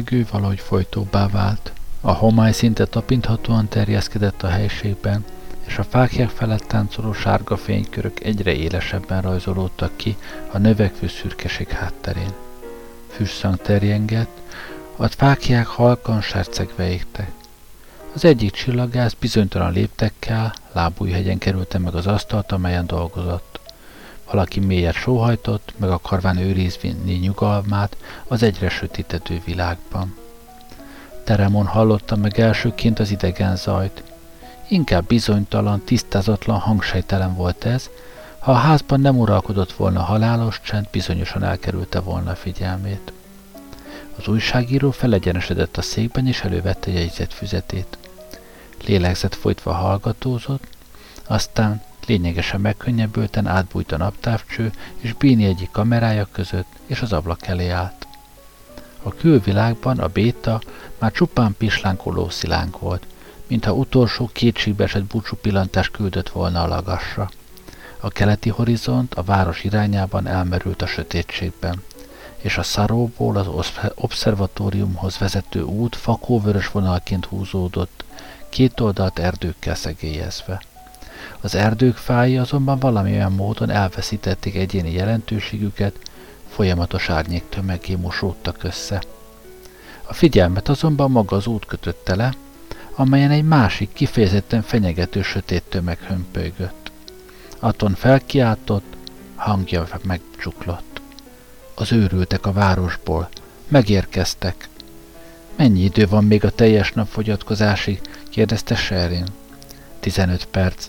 [0.00, 1.72] Levegő valahogy folytóbbá vált.
[2.00, 5.24] A homály szinte tapinthatóan terjeszkedett a helységben,
[5.66, 10.16] és a fákják felett táncoló sárga fénykörök egyre élesebben rajzolódtak ki
[10.52, 12.32] a növekvő szürkeség hátterén.
[13.08, 14.40] Füsszang terjengett,
[14.96, 17.30] a fákják halkan sercegve égtek.
[18.14, 23.49] Az egyik csillagász bizonytalan léptekkel lábújhegyen kerülte meg az asztalt, amelyen dolgozott.
[24.30, 27.96] Valaki mélyet sóhajtott, meg akarván őrizvinni nyugalmát
[28.28, 30.16] az egyre sötétedő világban.
[31.24, 34.02] Teremon hallotta meg elsőként az idegen zajt.
[34.68, 37.90] Inkább bizonytalan, tisztázatlan, hangsejtelen volt ez,
[38.38, 43.12] ha a házban nem uralkodott volna halálos csend, bizonyosan elkerülte volna a figyelmét.
[44.16, 47.98] Az újságíró felegyenesedett a székben, és elővette jegyzett füzetét.
[48.86, 50.64] Lélegzett folytva hallgatózott,
[51.26, 57.68] aztán lényegesen megkönnyebbülten átbújt a naptávcső, és Bíni egyik kamerája között, és az ablak elé
[57.68, 58.06] állt.
[59.02, 60.60] A külvilágban a béta
[60.98, 63.06] már csupán pislánkoló szilánk volt,
[63.46, 67.30] mintha utolsó kétségbeesett búcsú pillantást küldött volna a lagasra.
[68.00, 71.82] A keleti horizont a város irányában elmerült a sötétségben,
[72.36, 78.04] és a szaróból az obszervatóriumhoz vezető út fakóvörös vonalként húzódott,
[78.48, 80.62] két oldalt erdőkkel szegélyezve.
[81.40, 85.98] Az erdők fái azonban valamilyen módon elveszítették egyéni jelentőségüket,
[86.48, 89.02] folyamatos árnyék tömegé mosódtak össze.
[90.02, 92.34] A figyelmet azonban maga az út kötötte le,
[92.94, 96.90] amelyen egy másik, kifejezetten fenyegető sötét tömeg hömpölygött.
[97.58, 98.96] Aton felkiáltott,
[99.34, 101.00] hangja megcsuklott.
[101.74, 103.28] Az őrültek a városból.
[103.68, 104.68] Megérkeztek.
[105.56, 108.00] Mennyi idő van még a teljes nap fogyatkozásig?
[108.30, 109.26] kérdezte Sherin.
[110.00, 110.88] Tizenöt perc,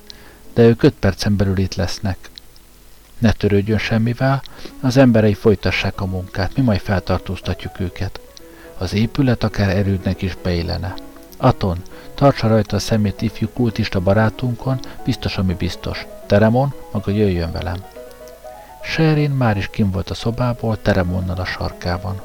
[0.54, 2.30] de ők öt percen belül itt lesznek.
[3.18, 4.42] Ne törődjön semmivel,
[4.82, 8.20] az emberei folytassák a munkát, mi majd feltartóztatjuk őket.
[8.78, 10.94] Az épület akár erődnek is beillene.
[11.38, 11.78] Aton,
[12.16, 16.06] tartsa rajta a szemét ifjú kultista barátunkon, biztos, ami biztos.
[16.26, 17.84] Teremon, maga jöjjön velem.
[18.84, 22.20] Sherin már is kim volt a szobából, Teremonnal a sarkában.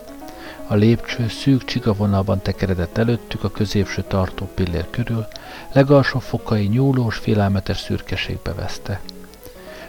[0.68, 5.26] A lépcső szűk csigavonalban tekeredett előttük a középső tartó pillér körül,
[5.72, 9.00] legalsó fokai nyúlós, félelmetes szürkeségbe veszte.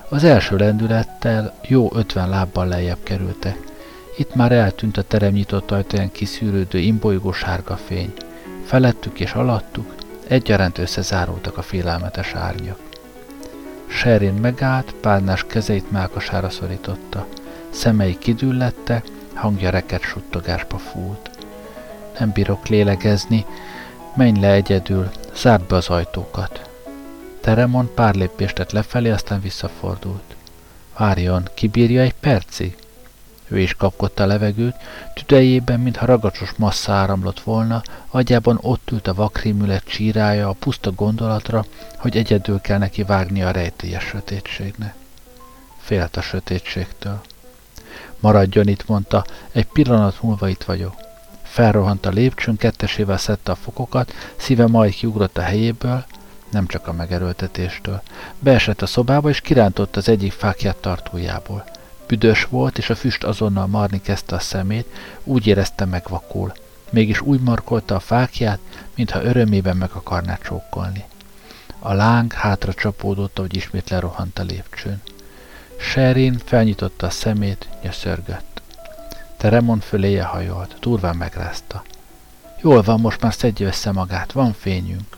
[0.09, 3.57] Az első lendülettel jó ötven lábbal lejjebb kerültek.
[4.17, 8.13] Itt már eltűnt a terem nyitott ajtaján kiszűrődő imbolygó sárga fény.
[8.65, 9.95] Felettük és alattuk
[10.28, 12.80] egyaránt összezárultak a félelmetes árnyak.
[13.88, 17.28] Sherin megállt, párnás kezeit mákasára szorította.
[17.69, 19.05] Szemei kidüllettek,
[19.38, 21.29] hangja reket suttogásba fúlt.
[22.19, 23.45] Nem bírok lélegezni,
[24.15, 26.69] menj le egyedül, zárd be az ajtókat.
[27.41, 30.35] Teremon pár lépést tett lefelé, aztán visszafordult.
[30.97, 32.77] Várjon, kibírja egy percig?
[33.47, 34.75] Ő is kapkodta a levegőt,
[35.13, 41.65] tüdejében, mintha ragacsos massza áramlott volna, agyában ott ült a vakrémület csírája a puszta gondolatra,
[41.97, 44.95] hogy egyedül kell neki vágni a rejtélyes sötétségnek.
[45.77, 47.21] Félt a sötétségtől.
[48.20, 50.95] Maradjon itt, mondta, egy pillanat múlva itt vagyok.
[51.43, 56.05] Felrohant a lépcsőn, kettesével szedte a fokokat, szíve majd kiugrott a helyéből,
[56.51, 58.01] nem csak a megerőltetéstől.
[58.39, 61.63] Beesett a szobába, és kirántott az egyik fákját tartójából.
[62.07, 64.88] Büdös volt, és a füst azonnal marni kezdte a szemét,
[65.24, 66.53] úgy érezte megvakul.
[66.89, 68.59] Mégis úgy markolta a fákját,
[68.95, 71.03] mintha örömében meg akarná csókolni.
[71.80, 75.01] A láng hátra csapódott, ahogy ismét lerohant a lépcsőn.
[75.80, 78.61] Sherin felnyitotta a szemét, nyöszörgött.
[79.38, 81.84] Teremon föléje hajolt, durván megrázta.
[82.61, 85.17] Jól van, most már szedje össze magát, van fényünk.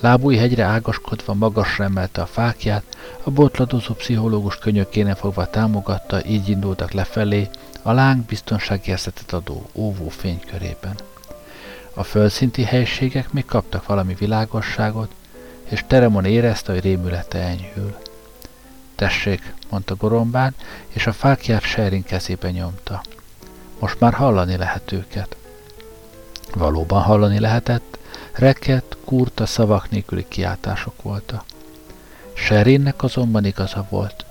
[0.00, 2.84] Lábúj hegyre ágaskodva magasra emelte a fákját,
[3.22, 7.48] a botladozó pszichológus könyökéne fogva támogatta, így indultak lefelé,
[7.82, 10.94] a láng biztonságérzetet adó óvó fénykörében.
[11.94, 15.14] A földszinti helységek még kaptak valami világosságot,
[15.68, 17.96] és Teremon érezte, hogy rémülete enyhül.
[18.94, 20.54] Tessék, mondta Gorombán,
[20.88, 23.02] és a fákját Sherin kezébe nyomta.
[23.78, 25.36] Most már hallani lehet őket.
[26.54, 27.98] Valóban hallani lehetett,
[28.32, 31.44] reket, kurta szavak nélküli kiáltások voltak.
[32.32, 34.24] Serinnek azonban igaza volt.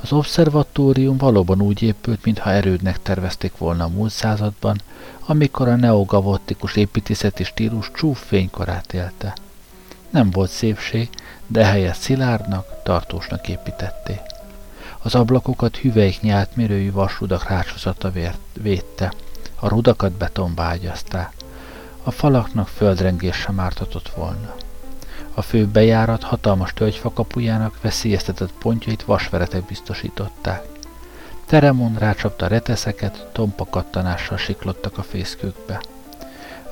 [0.00, 4.80] Az obszervatórium valóban úgy épült, mintha erődnek tervezték volna a múlt században,
[5.26, 9.36] amikor a neogavottikus építészeti stílus csúf fénykorát élte.
[10.10, 11.08] Nem volt szépség,
[11.46, 14.20] de helyett szilárdnak, tartósnak építették.
[15.06, 18.12] Az ablakokat hüvelyknyi átmérőjű vasrudak rácsozata
[18.52, 19.12] védte,
[19.54, 21.32] a rudakat betonba ágyazták.
[22.02, 24.54] A falaknak földrengés sem ártatott volna.
[25.34, 30.64] A fő bejárat hatalmas tölgyfakapujának veszélyeztetett pontjait vasveretek biztosították.
[31.44, 35.80] Teremon rácsapta reteszeket, tompa kattanással siklottak a fészkőkbe.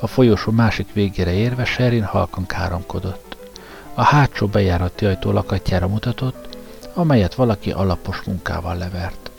[0.01, 3.37] A folyosó másik végére érve Sherin halkan káromkodott.
[3.95, 6.54] A hátsó bejárati ajtó lakatjára mutatott,
[6.95, 9.31] amelyet valaki alapos munkával levert.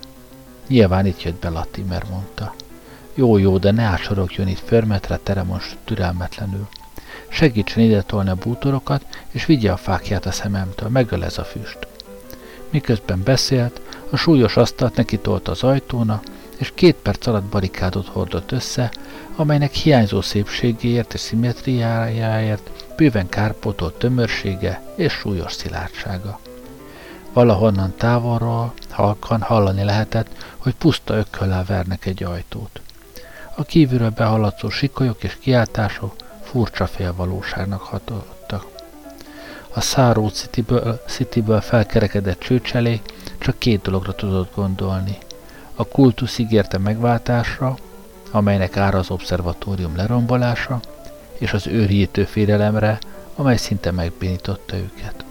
[0.67, 2.53] Nyilván itt jött be Latimer, mondta.
[3.13, 6.67] Jó, jó, de ne átsorogjon itt förmetre teremos türelmetlenül.
[7.27, 11.87] Segítsen ide tolni a bútorokat, és vigye a fákját a szememtől, megölez a füst.
[12.69, 16.21] Miközben beszélt, a súlyos asztalt neki tolta az ajtóna,
[16.57, 18.91] és két perc alatt barikádot hordott össze,
[19.35, 26.39] amelynek hiányzó szépségéért és szimmetriájáért bőven kárpótolt tömörsége és súlyos szilárdsága.
[27.35, 30.27] Valahonnan távolról halkan hallani lehetett,
[30.57, 32.81] hogy puszta ökköllel vernek egy ajtót.
[33.55, 38.65] A kívülről behaladszó sikolyok és kiáltások furcsa félvalóságnak hatottak.
[39.73, 45.17] A Száró Cityből, Cityből felkerekedett csőcselék csak két dologra tudott gondolni.
[45.75, 47.77] A kultusz ígérte megváltásra,
[48.31, 50.79] amelynek ára az obszervatórium lerombolása,
[51.37, 52.99] és az őrjítő félelemre,
[53.35, 55.24] amely szinte megbénította őket.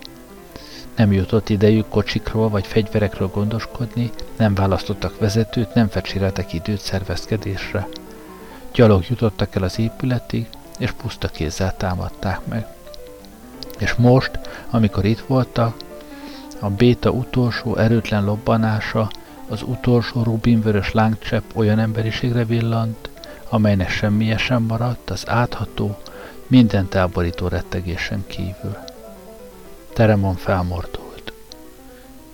[0.97, 7.89] Nem jutott idejük kocsikról vagy fegyverekről gondoskodni, nem választottak vezetőt, nem fecséreltek időt szervezkedésre.
[8.73, 10.47] Gyalog jutottak el az épületig,
[10.79, 12.67] és puszta kézzel támadták meg.
[13.79, 14.31] És most,
[14.71, 15.77] amikor itt voltak,
[16.61, 19.11] a béta utolsó erőtlen lobbanása,
[19.49, 23.09] az utolsó rubinvörös lángcsepp olyan emberiségre villant,
[23.49, 25.99] amelynek semmije sem maradt az átható,
[26.47, 28.77] minden táborító rettegésen kívül.
[29.95, 31.33] Teremon felmordult.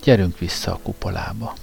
[0.03, 1.55] Gyerünk vissza a kupolába.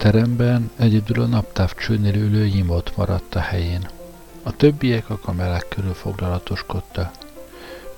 [0.00, 3.88] Teremben egyedül a naptávcsőnél ülő Jimot maradt a helyén.
[4.42, 7.14] A többiek a kamerák körül foglalatoskodtak.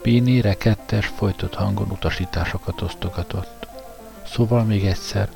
[0.00, 3.66] Pini rekettes, folytott hangon utasításokat osztogatott.
[4.26, 5.28] Szóval még egyszer,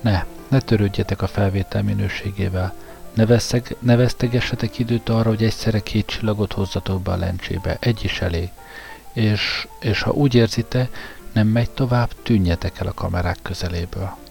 [0.00, 2.74] ne, ne törődjetek a felvétel minőségével,
[3.14, 8.04] ne, veszeg, ne vesztegessetek időt arra, hogy egyszerre két csillagot hozzatok be a lencsébe, egy
[8.04, 8.48] is elég.
[9.12, 14.21] És, és ha úgy érzitek, nem megy tovább, tűnjetek el a kamerák közeléből.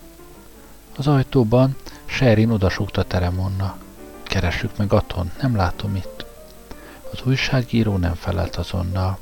[0.98, 1.76] Az ajtóban
[2.06, 3.76] Sherin odasúgta Teremonna.
[4.24, 6.26] Keressük meg Aton, nem látom itt.
[7.12, 9.18] Az újságíró nem felelt azonnal.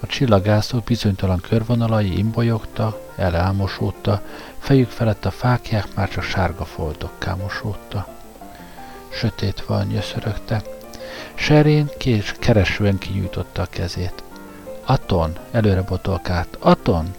[0.00, 4.22] A csillagászok bizonytalan körvonalai imbolyogta, elelmosódta,
[4.58, 8.06] fejük felett a fákják már csak sárga foltokká mosódta.
[9.08, 10.62] Sötét van, nyöszörögte.
[11.34, 14.22] Serén kés keresően kinyújtotta a kezét.
[14.84, 16.56] Aton, előre botolkált.
[16.60, 17.14] Aton!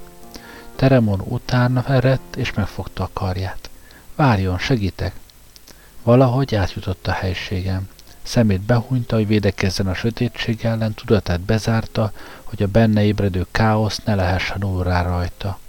[0.75, 3.66] Teremon utána eredt, és megfogta a karját.
[4.17, 5.15] Várjon, segítek!
[6.03, 7.89] Valahogy átjutott a helységem.
[8.23, 12.11] Szemét behúnyta, hogy védekezzen a sötétség ellen, tudatát bezárta,
[12.43, 15.59] hogy a benne ébredő káosz ne lehessen úr rá rajta.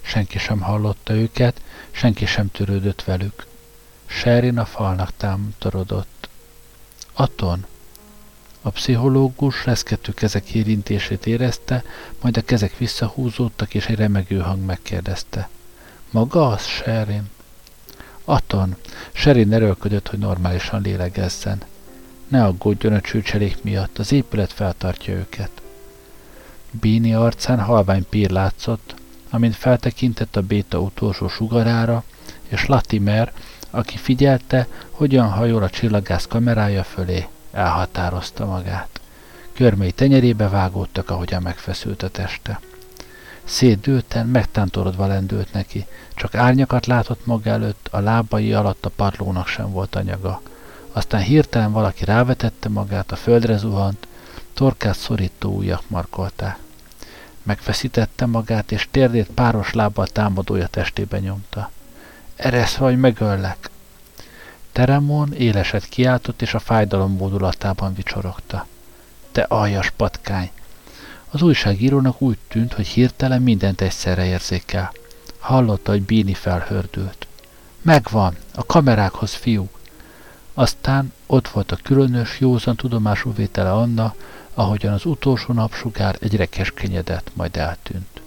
[0.00, 1.60] Senki sem hallotta őket,
[1.90, 3.46] senki sem törődött velük.
[4.06, 6.28] Sherin a falnak támtorodott.
[7.12, 7.66] Aton!
[8.62, 11.84] A pszichológus reszkető kezek érintését érezte,
[12.20, 15.48] majd a kezek visszahúzódtak, és egy remegő hang megkérdezte.
[16.10, 17.30] Maga az, Sherin?
[18.30, 18.76] Aton,
[19.12, 21.62] Sherin erőlködött, hogy normálisan lélegezzen.
[22.28, 25.50] Ne aggódjon a csőcselék miatt, az épület feltartja őket.
[26.70, 28.94] Bíni arcán halvány pír látszott,
[29.30, 32.04] amint feltekintett a béta utolsó sugarára,
[32.48, 33.32] és Latimer,
[33.70, 39.00] aki figyelte, hogyan hajol a csillagász kamerája fölé, elhatározta magát.
[39.52, 42.60] Körmei tenyerébe vágódtak, ahogyan megfeszült a teste.
[43.48, 49.70] Szétdőlten, megtántorodva lendült neki, csak árnyakat látott maga előtt, a lábai alatt a padlónak sem
[49.70, 50.40] volt anyaga.
[50.92, 54.06] Aztán hirtelen valaki rávetette magát, a földre zuhant,
[54.54, 56.58] torkát szorító ujjak markolták.
[57.42, 61.70] Megfeszítette magát, és térdét páros lábbal támadója testébe nyomta.
[62.36, 63.70] Eresz vagy megöllek!
[64.72, 68.66] Teremon éleset kiáltott, és a fájdalom módulatában vicsorogta.
[69.32, 70.50] Te aljas patkány!
[71.30, 74.92] Az újságírónak úgy tűnt, hogy hirtelen mindent egyszerre érzékel.
[75.38, 77.26] Hallotta, hogy Bíni felhördült.
[77.82, 79.78] Megvan, a kamerákhoz, fiúk!
[80.54, 84.14] Aztán ott volt a különös, józan tudomású vétele Anna,
[84.54, 88.20] ahogyan az utolsó napsugár egyre keskenyedett, majd eltűnt.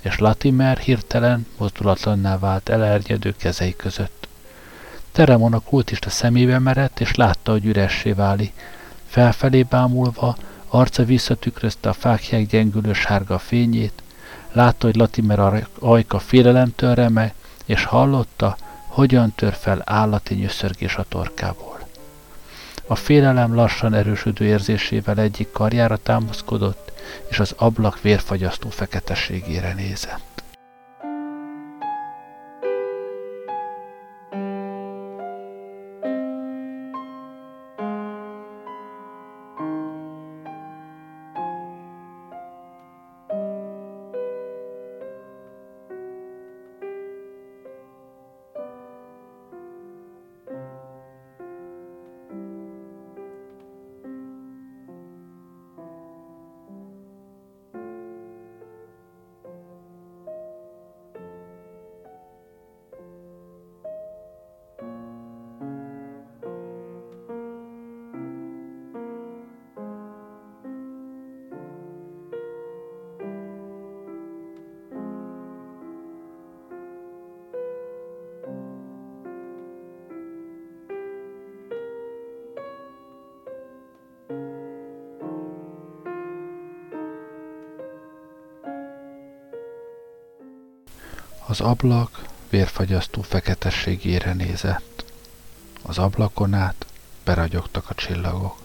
[0.00, 4.28] És Latimer hirtelen mozdulatlanná vált elernyedő kezei között.
[5.12, 8.52] Teremon a kultista szemébe merett, és látta, hogy üressé váli.
[9.06, 10.36] Felfelé bámulva,
[10.70, 14.02] arca visszatükrözte a fákják gyengülő sárga fényét,
[14.52, 18.56] látta, hogy Latimer ajka félelemtől remeg, és hallotta,
[18.86, 21.78] hogyan tör fel állati nyöszörgés a torkából.
[22.86, 26.92] A félelem lassan erősödő érzésével egyik karjára támaszkodott,
[27.28, 30.29] és az ablak vérfagyasztó feketességére nézett.
[91.60, 95.04] Az ablak vérfagyasztó feketességére nézett.
[95.82, 96.86] Az ablakon át
[97.24, 98.56] beragyogtak a csillagok.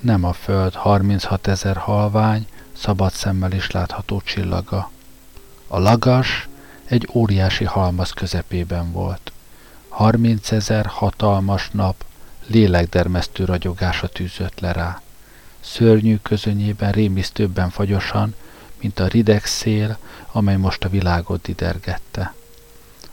[0.00, 4.90] Nem a föld 36 ezer halvány, szabad szemmel is látható csillaga.
[5.68, 6.48] A lagas
[6.84, 9.32] egy óriási halmaz közepében volt.
[9.88, 12.04] 30 ezer hatalmas nap
[12.46, 15.00] lélekdermesztő ragyogása tűzött le rá.
[15.60, 18.34] Szörnyű közönyében rémisztőbben fagyosan
[18.84, 19.98] mint a rideg szél,
[20.32, 22.34] amely most a világot didergette.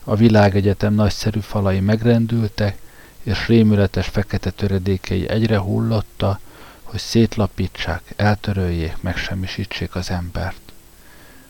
[0.04, 2.78] A világegyetem nagyszerű falai megrendültek,
[3.22, 6.38] és rémületes fekete töredékei egyre hullotta,
[6.82, 10.72] hogy szétlapítsák, eltöröljék, megsemmisítsék az embert.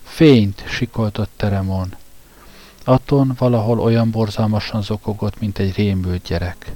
[0.03, 1.95] Fényt sikoltott Teremon.
[2.85, 6.73] Aton valahol olyan borzalmasan zokogott, mint egy rémült gyerek.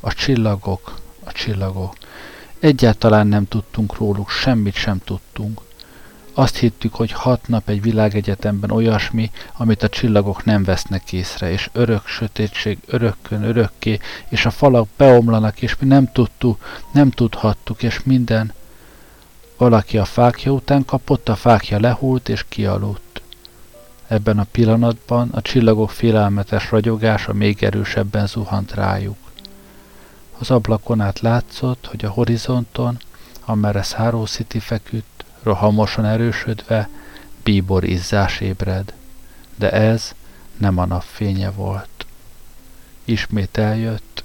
[0.00, 1.96] A csillagok, a csillagok.
[2.58, 5.60] Egyáltalán nem tudtunk róluk, semmit sem tudtunk.
[6.36, 11.70] Azt hittük, hogy hat nap egy világegyetemben olyasmi, amit a csillagok nem vesznek észre, és
[11.72, 18.02] örök sötétség örökkön örökké, és a falak beomlanak, és mi nem tudtuk, nem tudhattuk, és
[18.04, 18.52] minden.
[19.56, 23.22] Valaki a fákja után kapott, a fákja lehult és kialudt.
[24.06, 29.16] Ebben a pillanatban a csillagok félelmetes ragyogása még erősebben zuhant rájuk.
[30.38, 32.98] Az ablakon át látszott, hogy a horizonton,
[33.44, 35.13] amerre Száró City feküdt,
[35.44, 36.88] rohamosan erősödve,
[37.42, 38.92] bíbor izzás ébred,
[39.56, 40.14] de ez
[40.56, 42.06] nem a napfénye volt.
[43.04, 44.24] Ismét eljött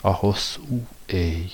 [0.00, 1.50] a hosszú éj.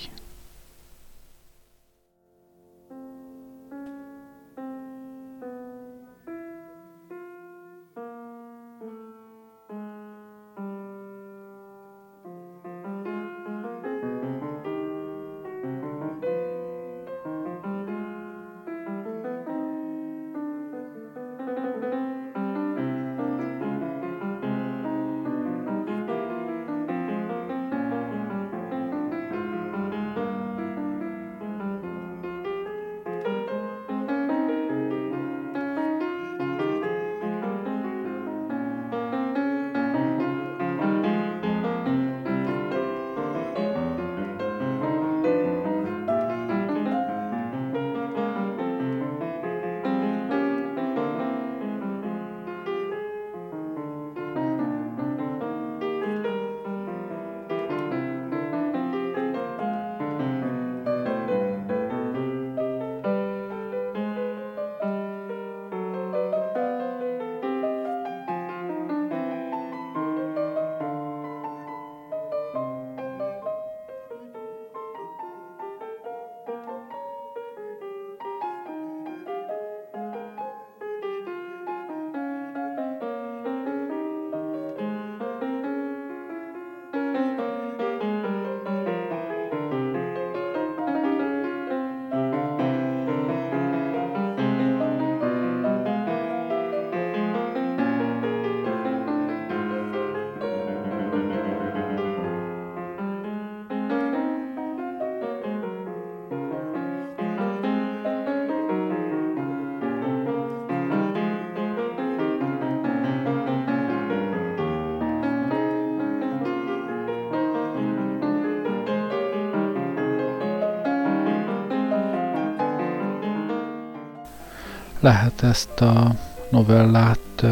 [125.12, 126.14] Lehet ezt a
[126.50, 127.44] novellát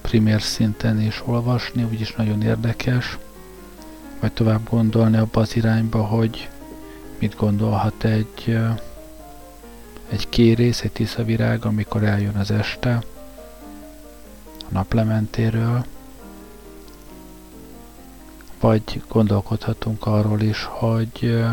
[0.00, 3.18] primér szinten is olvasni, úgyis nagyon érdekes,
[4.20, 6.48] vagy tovább gondolni abba az irányba, hogy
[7.18, 8.58] mit gondolhat egy,
[10.08, 13.02] egy kérész, egy tiszavirág, amikor eljön az este
[14.58, 15.84] a naplementéről,
[18.60, 21.44] vagy gondolkodhatunk arról is, hogy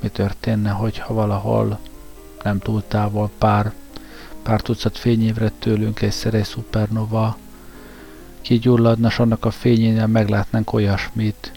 [0.00, 1.78] mi történne, hogyha valahol
[2.42, 3.72] nem túl távol pár,
[4.42, 7.36] pár tucat fényévre tőlünk egy szerej szupernova
[8.40, 11.52] kigyulladna, és annak a fényénél meglátnánk olyasmit,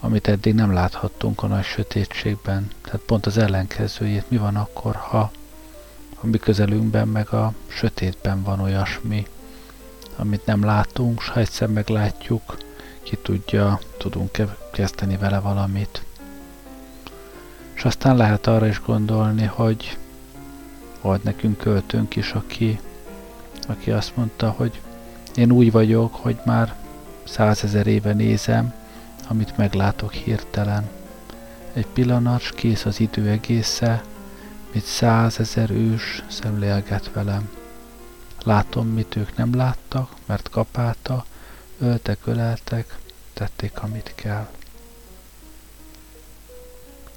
[0.00, 2.70] amit eddig nem láthattunk a nagy sötétségben.
[2.82, 4.30] Tehát pont az ellenkezőjét.
[4.30, 5.30] Mi van akkor, ha
[6.20, 9.26] a mi közelünkben meg a sötétben van olyasmi,
[10.16, 12.56] amit nem látunk, s ha egyszer meglátjuk,
[13.02, 14.30] ki tudja, tudunk
[14.72, 16.04] kezdeni vele valamit.
[17.74, 19.98] És aztán lehet arra is gondolni, hogy
[21.00, 22.80] volt nekünk költőnk is, aki,
[23.68, 24.80] aki azt mondta, hogy
[25.34, 26.74] én úgy vagyok, hogy már
[27.24, 28.74] százezer éve nézem,
[29.28, 30.88] amit meglátok hirtelen.
[31.72, 34.02] Egy pillanat, kész az idő egésze,
[34.72, 37.50] mit százezer ős szemlélget velem.
[38.42, 41.24] Látom, mit ők nem láttak, mert kapálta,
[41.78, 42.98] öltek, öleltek,
[43.32, 44.48] tették, amit kell.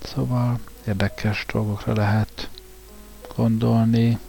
[0.04, 2.50] Szóval érdekes dolgokra lehet
[3.36, 4.20] gondolni.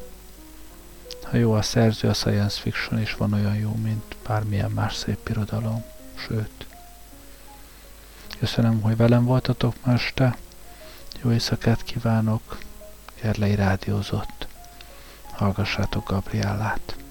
[1.23, 5.29] Ha jó a szerző, a science fiction is van olyan jó, mint bármilyen más szép
[5.29, 5.85] irodalom.
[6.15, 6.67] Sőt.
[8.39, 10.37] Köszönöm, hogy velem voltatok ma este.
[11.23, 12.59] Jó éjszakát kívánok.
[13.23, 14.47] Gerlei rádiózott.
[15.33, 17.04] Hallgassátok Gabriellát.